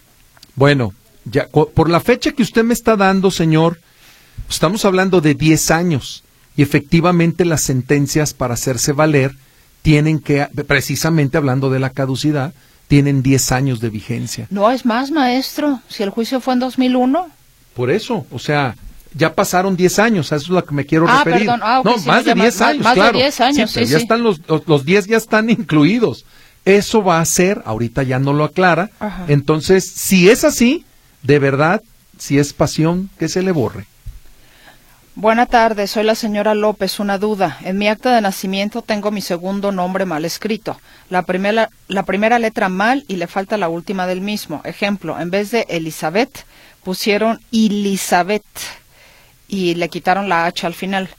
[0.55, 0.93] Bueno,
[1.31, 3.79] ya, por la fecha que usted me está dando, señor,
[4.49, 6.23] estamos hablando de 10 años.
[6.55, 9.35] Y efectivamente las sentencias para hacerse valer
[9.81, 12.53] tienen que, precisamente hablando de la caducidad,
[12.87, 14.47] tienen 10 años de vigencia.
[14.49, 17.27] No es más, maestro, si el juicio fue en 2001.
[17.75, 18.75] Por eso, o sea,
[19.13, 21.47] ya pasaron 10 años, a eso es lo que me quiero ah, referir.
[21.47, 21.59] Perdón.
[21.63, 23.17] Ah, okay, no, sí, más de 10 años, más claro.
[23.17, 24.03] de 10 años, sí, sí, ya sí.
[24.03, 26.25] están los, los 10 ya están incluidos.
[26.65, 28.89] Eso va a ser, ahorita ya no lo aclara.
[28.99, 29.25] Ajá.
[29.27, 30.85] Entonces, si es así,
[31.27, 31.83] De verdad,
[32.17, 33.85] si es pasión, que se le borre.
[35.13, 37.01] Buena tarde, soy la señora López.
[37.01, 37.57] Una duda.
[37.65, 40.79] En mi acta de nacimiento tengo mi segundo nombre mal escrito.
[41.09, 44.61] La primera, la primera letra mal y le falta la última del mismo.
[44.63, 46.45] Ejemplo, en vez de Elizabeth
[46.81, 48.45] pusieron Elizabeth
[49.49, 51.09] y le quitaron la H al final.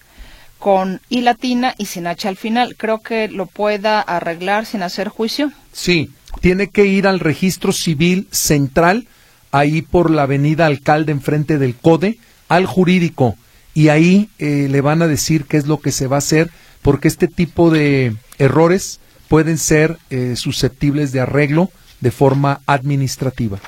[0.59, 2.77] Con I latina y sin H al final.
[2.79, 5.53] Creo que lo pueda arreglar sin hacer juicio.
[5.75, 9.07] Sí, tiene que ir al registro civil central,
[9.53, 12.18] ahí por la avenida Alcalde enfrente del CODE,
[12.49, 13.36] al jurídico
[13.74, 16.51] y ahí eh, le van a decir qué es lo que se va a hacer,
[16.82, 21.70] porque este tipo de errores pueden ser eh, susceptibles de arreglo
[22.01, 23.61] de forma administrativa.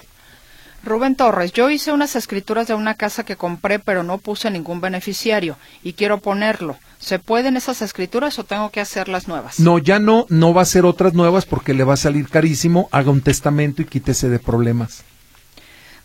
[0.83, 4.81] Rubén Torres, yo hice unas escrituras de una casa que compré, pero no puse ningún
[4.81, 6.77] beneficiario y quiero ponerlo.
[6.99, 9.61] ¿Se pueden esas escrituras o tengo que hacer las nuevas?
[9.61, 12.89] No, ya no, no va a ser otras nuevas porque le va a salir carísimo.
[12.93, 15.05] Haga un testamento y quítese de problemas.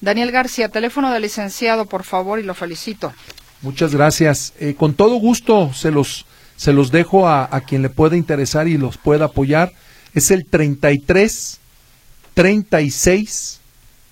[0.02, 3.14] Daniel García, teléfono del licenciado, por favor, y lo felicito.
[3.62, 4.54] Muchas gracias.
[4.60, 6.26] Eh, con todo gusto se los,
[6.56, 9.74] se los dejo a, a, quien le pueda interesar y los pueda apoyar.
[10.14, 11.60] Es el 33
[12.34, 13.60] 36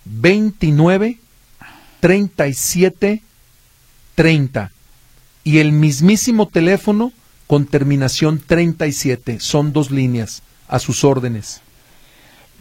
[0.06, 1.20] 29
[2.00, 3.22] 37
[4.16, 4.72] 30
[5.44, 7.12] y el mismísimo teléfono
[7.48, 9.40] con terminación 37.
[9.40, 11.62] Son dos líneas a sus órdenes.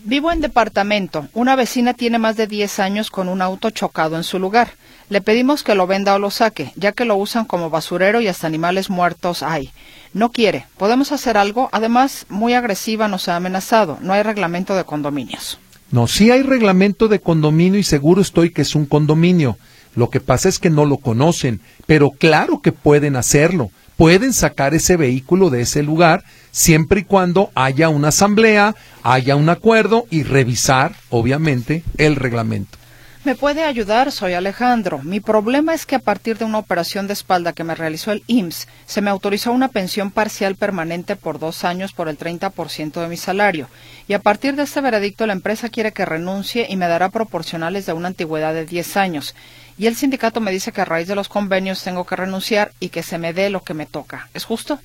[0.04, 1.28] Vivo en departamento.
[1.32, 4.70] Una vecina tiene más de 10 años con un auto chocado en su lugar.
[5.08, 8.26] Le pedimos que lo venda o lo saque, ya que lo usan como basurero y
[8.26, 9.70] hasta animales muertos hay.
[10.12, 10.66] No quiere.
[10.76, 11.68] ¿Podemos hacer algo?
[11.70, 13.98] Además, muy agresiva nos ha amenazado.
[14.00, 15.60] No hay reglamento de condominios.
[15.92, 19.56] No, sí hay reglamento de condominio y seguro estoy que es un condominio.
[19.94, 23.70] Lo que pasa es que no lo conocen, pero claro que pueden hacerlo.
[24.02, 28.74] Pueden sacar ese vehículo de ese lugar siempre y cuando haya una asamblea,
[29.04, 32.78] haya un acuerdo y revisar, obviamente, el reglamento.
[33.24, 34.10] ¿Me puede ayudar?
[34.10, 34.98] Soy Alejandro.
[35.04, 38.24] Mi problema es que a partir de una operación de espalda que me realizó el
[38.26, 43.06] IMSS, se me autorizó una pensión parcial permanente por dos años por el 30% de
[43.06, 43.68] mi salario.
[44.08, 47.86] Y a partir de este veredicto, la empresa quiere que renuncie y me dará proporcionales
[47.86, 49.36] de una antigüedad de 10 años.
[49.78, 52.90] Y el sindicato me dice que a raíz de los convenios tengo que renunciar y
[52.90, 54.28] que se me dé lo que me toca.
[54.34, 54.78] ¿Es justo?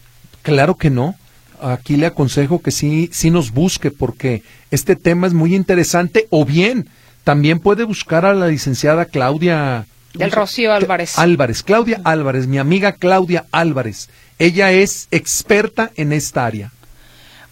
[0.44, 1.16] Claro que no
[1.62, 6.46] aquí le aconsejo que sí, sí nos busque porque este tema es muy interesante o
[6.46, 6.90] bien
[7.24, 11.20] también puede buscar a la licenciada Claudia del Rocío Álvarez.
[11.20, 14.10] Álvarez, Claudia Álvarez, mi amiga Claudia Álvarez.
[14.40, 16.72] Ella es experta en esta área.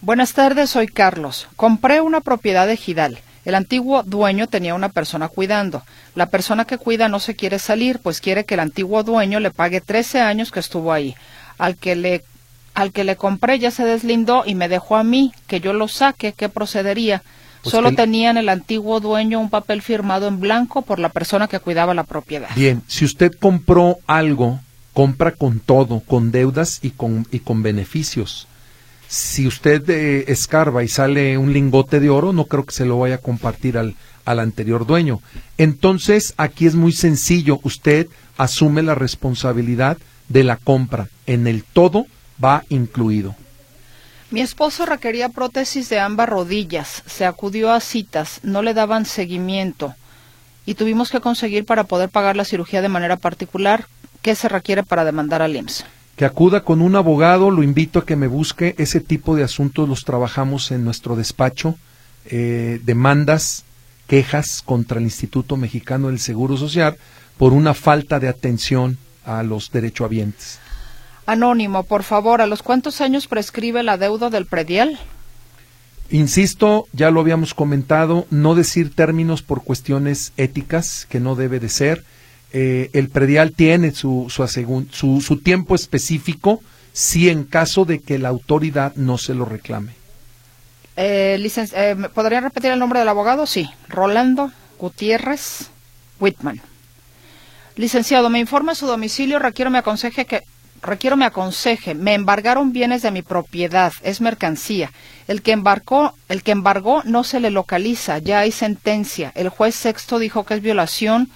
[0.02, 1.48] Buenas tardes, soy Carlos.
[1.56, 3.20] Compré una propiedad de Gidal.
[3.46, 5.84] El antiguo dueño tenía una persona cuidando.
[6.16, 9.52] La persona que cuida no se quiere salir, pues quiere que el antiguo dueño le
[9.52, 11.16] pague 13 años que estuvo ahí.
[11.58, 12.24] Al que le
[12.74, 15.88] al que le compré ya se deslindó y me dejó a mí que yo lo
[15.88, 17.24] saque, ¿qué procedería?
[17.64, 21.60] Pues Solo tenían el antiguo dueño un papel firmado en blanco por la persona que
[21.60, 22.50] cuidaba la propiedad.
[22.54, 24.60] Bien, si usted compró algo,
[24.94, 28.48] compra con todo, con deudas y con, y con beneficios.
[29.08, 33.00] Si usted eh, escarba y sale un lingote de oro, no creo que se lo
[33.00, 33.96] vaya a compartir al,
[34.26, 35.22] al anterior dueño.
[35.58, 37.60] Entonces, aquí es muy sencillo.
[37.64, 39.98] Usted asume la responsabilidad
[40.30, 41.10] de la compra.
[41.26, 42.08] En el todo
[42.44, 43.36] va incluido.
[44.32, 49.94] Mi esposo requería prótesis de ambas rodillas, se acudió a citas, no le daban seguimiento
[50.66, 53.86] y tuvimos que conseguir para poder pagar la cirugía de manera particular.
[54.22, 55.86] ¿Qué se requiere para demandar al IMSS?
[56.16, 58.76] Que acuda con un abogado, lo invito a que me busque.
[58.78, 61.76] Ese tipo de asuntos los trabajamos en nuestro despacho.
[62.26, 63.66] Eh, demandas,
[64.08, 66.98] quejas contra el Instituto Mexicano del Seguro Social
[67.38, 70.60] por una falta de atención a los derechohabientes.
[71.26, 75.00] Anónimo, por favor, ¿a los cuántos años prescribe la deuda del predial?
[76.12, 81.70] Insisto, ya lo habíamos comentado, no decir términos por cuestiones éticas, que no debe de
[81.70, 82.04] ser.
[82.58, 86.62] Eh, el predial tiene su, su, su, tiempo específico
[86.94, 89.92] si en caso de que la autoridad no se lo reclame.
[90.96, 93.46] Eh, eh, ¿Podría repetir el nombre del abogado?
[93.46, 95.70] Sí, Rolando Gutiérrez
[96.22, 96.62] Whitman.
[97.76, 100.44] Licenciado, me informa su domicilio, requiero me aconseje que
[100.82, 104.92] requiero me aconseje, me embargaron bienes de mi propiedad, es mercancía.
[105.28, 109.34] El que embarcó, el que embargó no se le localiza, ya hay sentencia.
[109.36, 111.30] El juez sexto dijo que es violación,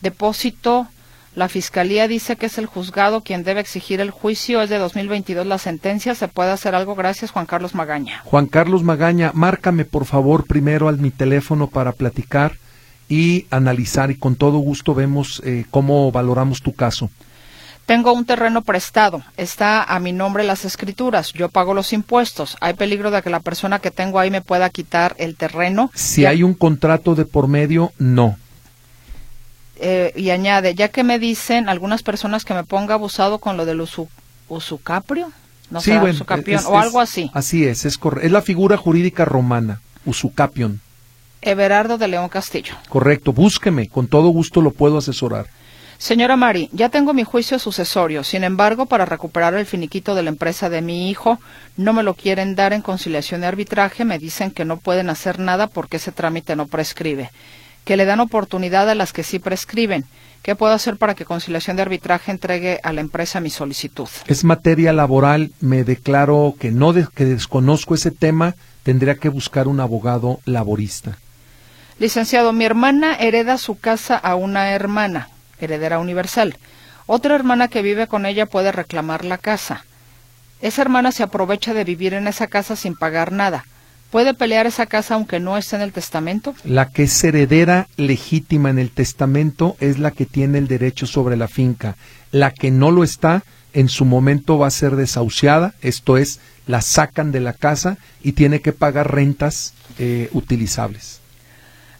[0.00, 0.88] depósito.
[1.34, 4.60] La fiscalía dice que es el juzgado quien debe exigir el juicio.
[4.62, 6.14] Es de 2022 la sentencia.
[6.14, 6.94] ¿Se puede hacer algo?
[6.94, 8.22] Gracias, Juan Carlos Magaña.
[8.24, 12.56] Juan Carlos Magaña, márcame por favor primero al mi teléfono para platicar
[13.08, 17.10] y analizar y con todo gusto vemos eh, cómo valoramos tu caso.
[17.86, 22.58] Tengo un terreno prestado, está a mi nombre las escrituras, yo pago los impuestos.
[22.60, 25.90] ¿Hay peligro de que la persona que tengo ahí me pueda quitar el terreno?
[25.94, 28.36] Si hay un contrato de por medio, no.
[29.80, 33.64] Eh, y añade, ya que me dicen algunas personas que me ponga abusado con lo
[33.64, 34.08] del usu,
[34.48, 35.32] usucaprio,
[35.70, 37.30] no Sí, sé, bueno, usucapión, es- o algo así.
[37.34, 40.80] Así es, es, es la figura jurídica romana, usucapion.
[41.40, 42.74] Everardo de León Castillo.
[42.88, 45.46] Correcto, búsqueme, con todo gusto lo puedo asesorar.
[45.98, 48.22] Señora Mari, ya tengo mi juicio sucesorio.
[48.22, 51.38] Sin embargo, para recuperar el finiquito de la empresa de mi hijo,
[51.76, 54.04] no me lo quieren dar en conciliación de arbitraje.
[54.04, 57.30] Me dicen que no pueden hacer nada porque ese trámite no prescribe.
[57.88, 60.04] Que le dan oportunidad a las que sí prescriben.
[60.42, 64.06] ¿Qué puedo hacer para que conciliación de arbitraje entregue a la empresa mi solicitud?
[64.26, 69.68] Es materia laboral, me declaro que no de- que desconozco ese tema, tendría que buscar
[69.68, 71.16] un abogado laborista.
[71.98, 76.58] Licenciado, mi hermana hereda su casa a una hermana, heredera universal.
[77.06, 79.86] Otra hermana que vive con ella puede reclamar la casa.
[80.60, 83.64] Esa hermana se aprovecha de vivir en esa casa sin pagar nada.
[84.10, 86.54] ¿Puede pelear esa casa aunque no esté en el testamento?
[86.64, 91.36] La que es heredera legítima en el testamento es la que tiene el derecho sobre
[91.36, 91.96] la finca.
[92.30, 93.42] La que no lo está,
[93.74, 98.32] en su momento va a ser desahuciada, esto es, la sacan de la casa y
[98.32, 101.20] tiene que pagar rentas eh, utilizables.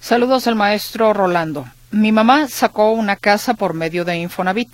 [0.00, 1.66] Saludos al maestro Rolando.
[1.90, 4.70] Mi mamá sacó una casa por medio de Infonavit.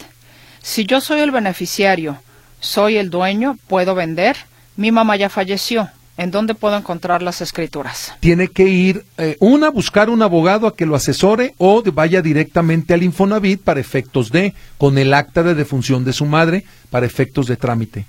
[0.62, 2.18] Si yo soy el beneficiario,
[2.61, 4.37] soy el dueño, puedo vender.
[4.76, 5.91] Mi mamá ya falleció.
[6.17, 8.15] ¿En dónde puedo encontrar las escrituras?
[8.21, 12.95] Tiene que ir, eh, una, buscar un abogado a que lo asesore o vaya directamente
[12.95, 17.47] al Infonavit para efectos de, con el acta de defunción de su madre, para efectos
[17.47, 18.07] de trámite.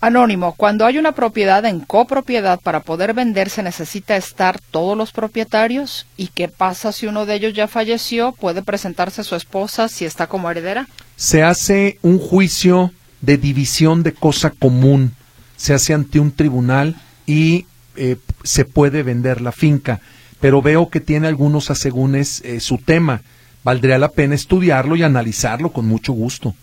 [0.00, 5.12] Anónimo, cuando hay una propiedad en copropiedad para poder vender se necesita estar todos los
[5.12, 6.06] propietarios.
[6.16, 8.32] ¿Y qué pasa si uno de ellos ya falleció?
[8.32, 10.88] ¿Puede presentarse su esposa si está como heredera?
[11.22, 15.14] se hace un juicio de división de cosa común,
[15.62, 20.00] se hace ante un tribunal y eh, se puede vender la finca.
[20.40, 23.22] Pero veo que tiene algunos asegúnes eh, su tema.
[23.62, 26.56] Valdría la pena estudiarlo y analizarlo con mucho gusto.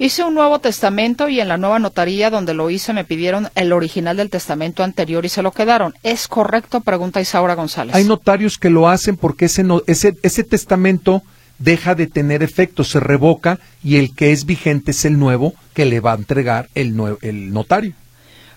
[0.00, 3.72] Hice un nuevo testamento y en la nueva notaría donde lo hice me pidieron el
[3.72, 5.94] original del testamento anterior y se lo quedaron.
[6.02, 6.80] ¿Es correcto?
[6.80, 7.94] Pregunta Isaura González.
[7.94, 11.22] Hay notarios que lo hacen porque ese, no- ese, ese testamento
[11.60, 15.84] deja de tener efecto, se revoca y el que es vigente es el nuevo que
[15.84, 17.94] le va a entregar el, el notario.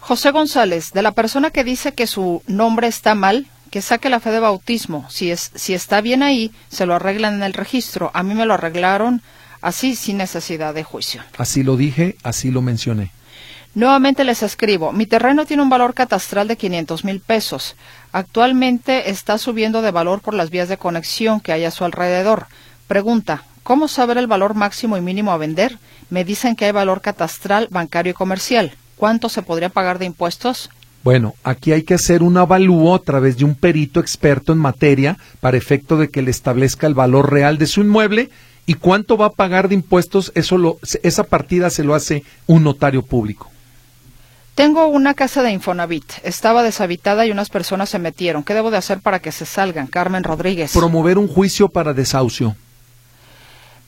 [0.02, 4.20] José González, de la persona que dice que su nombre está mal, que saque la
[4.20, 5.06] fe de bautismo.
[5.10, 8.10] Si, es, si está bien ahí, se lo arreglan en el registro.
[8.16, 9.22] A mí me lo arreglaron
[9.62, 11.22] así sin necesidad de juicio.
[11.38, 13.12] Así lo dije, así lo mencioné.
[13.76, 17.76] Nuevamente les escribo, mi terreno tiene un valor catastral de 500 mil pesos.
[18.12, 22.48] Actualmente está subiendo de valor por las vías de conexión que hay a su alrededor.
[22.88, 25.78] Pregunta, ¿cómo saber el valor máximo y mínimo a vender?
[26.10, 28.74] Me dicen que hay valor catastral, bancario y comercial.
[29.02, 30.70] ¿Cuánto se podría pagar de impuestos?
[31.04, 35.18] Bueno, aquí hay que hacer un avalúo a través de un perito experto en materia
[35.40, 38.30] para efecto de que le establezca el valor real de su inmueble
[38.68, 42.64] y cuánto va a pagar de impuestos, eso lo, esa partida se lo hace un
[42.64, 43.50] notario público.
[44.54, 46.06] Tengo una casa de Infonavit.
[46.22, 48.44] Estaba deshabitada y unas personas se metieron.
[48.44, 49.88] ¿Qué debo de hacer para que se salgan?
[49.88, 50.74] Carmen Rodríguez.
[50.74, 52.56] Promover un juicio para desahucio.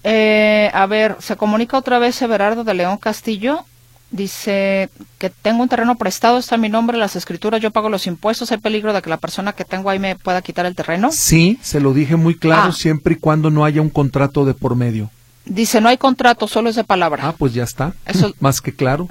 [0.04, 3.68] Eh, a ver, se comunica otra vez Everardo de León Castillo.
[4.14, 8.52] Dice que tengo un terreno prestado, está mi nombre, las escrituras, yo pago los impuestos.
[8.52, 11.10] ¿Hay peligro de que la persona que tengo ahí me pueda quitar el terreno?
[11.12, 12.72] Sí, se lo dije muy claro, Ah.
[12.74, 15.10] siempre y cuando no haya un contrato de por medio.
[15.46, 17.24] Dice, no hay contrato, solo es de palabra.
[17.28, 17.94] Ah, pues ya está.
[18.06, 19.10] Eso- Más que claro.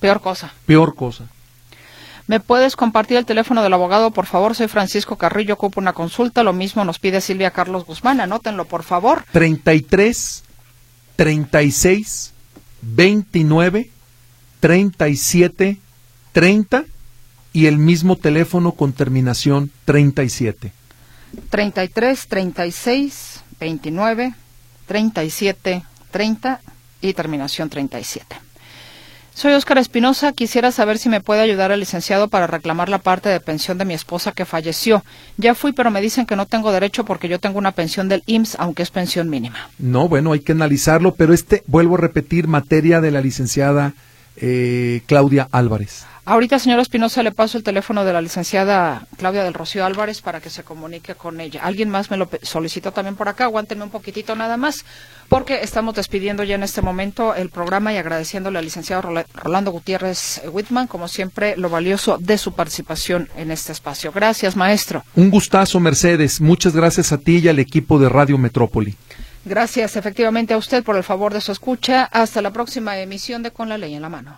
[0.00, 0.52] Peor cosa.
[0.66, 1.26] Peor cosa.
[2.26, 4.56] ¿Me puedes compartir el teléfono del abogado, por favor?
[4.56, 6.42] Soy Francisco Carrillo, ocupo una consulta.
[6.42, 8.20] Lo mismo nos pide Silvia Carlos Guzmán.
[8.20, 9.24] Anótenlo, por favor.
[9.30, 10.42] 33,
[11.14, 12.32] 36,
[12.82, 13.90] 29,
[14.60, 15.78] 37,
[16.32, 16.84] 30
[17.52, 20.72] y el mismo teléfono con terminación 37.
[21.50, 24.34] 33, 36, 29,
[24.86, 26.60] 37, 30
[27.00, 28.36] y terminación 37.
[29.36, 30.32] Soy Óscar Espinosa.
[30.32, 33.84] Quisiera saber si me puede ayudar el licenciado para reclamar la parte de pensión de
[33.84, 35.04] mi esposa que falleció.
[35.36, 38.22] Ya fui, pero me dicen que no tengo derecho porque yo tengo una pensión del
[38.24, 39.68] IMSS, aunque es pensión mínima.
[39.78, 43.92] No, bueno, hay que analizarlo, pero este, vuelvo a repetir, materia de la licenciada
[44.36, 46.04] eh, Claudia Álvarez.
[46.28, 50.40] Ahorita, señora Espinosa, le paso el teléfono de la licenciada Claudia del Rocío Álvarez para
[50.40, 51.60] que se comunique con ella.
[51.62, 53.44] Alguien más me lo solicitó también por acá.
[53.44, 54.84] Aguántenme un poquitito nada más,
[55.28, 59.70] porque estamos despidiendo ya en este momento el programa y agradeciéndole al licenciado Rola- Rolando
[59.70, 64.10] Gutiérrez Whitman, como siempre, lo valioso de su participación en este espacio.
[64.10, 65.04] Gracias, maestro.
[65.14, 66.40] Un gustazo, Mercedes.
[66.40, 68.96] Muchas gracias a ti y al equipo de Radio Metrópoli.
[69.46, 72.02] Gracias efectivamente a usted por el favor de su escucha.
[72.02, 74.34] Hasta la próxima emisión de Con la Ley en la Mano.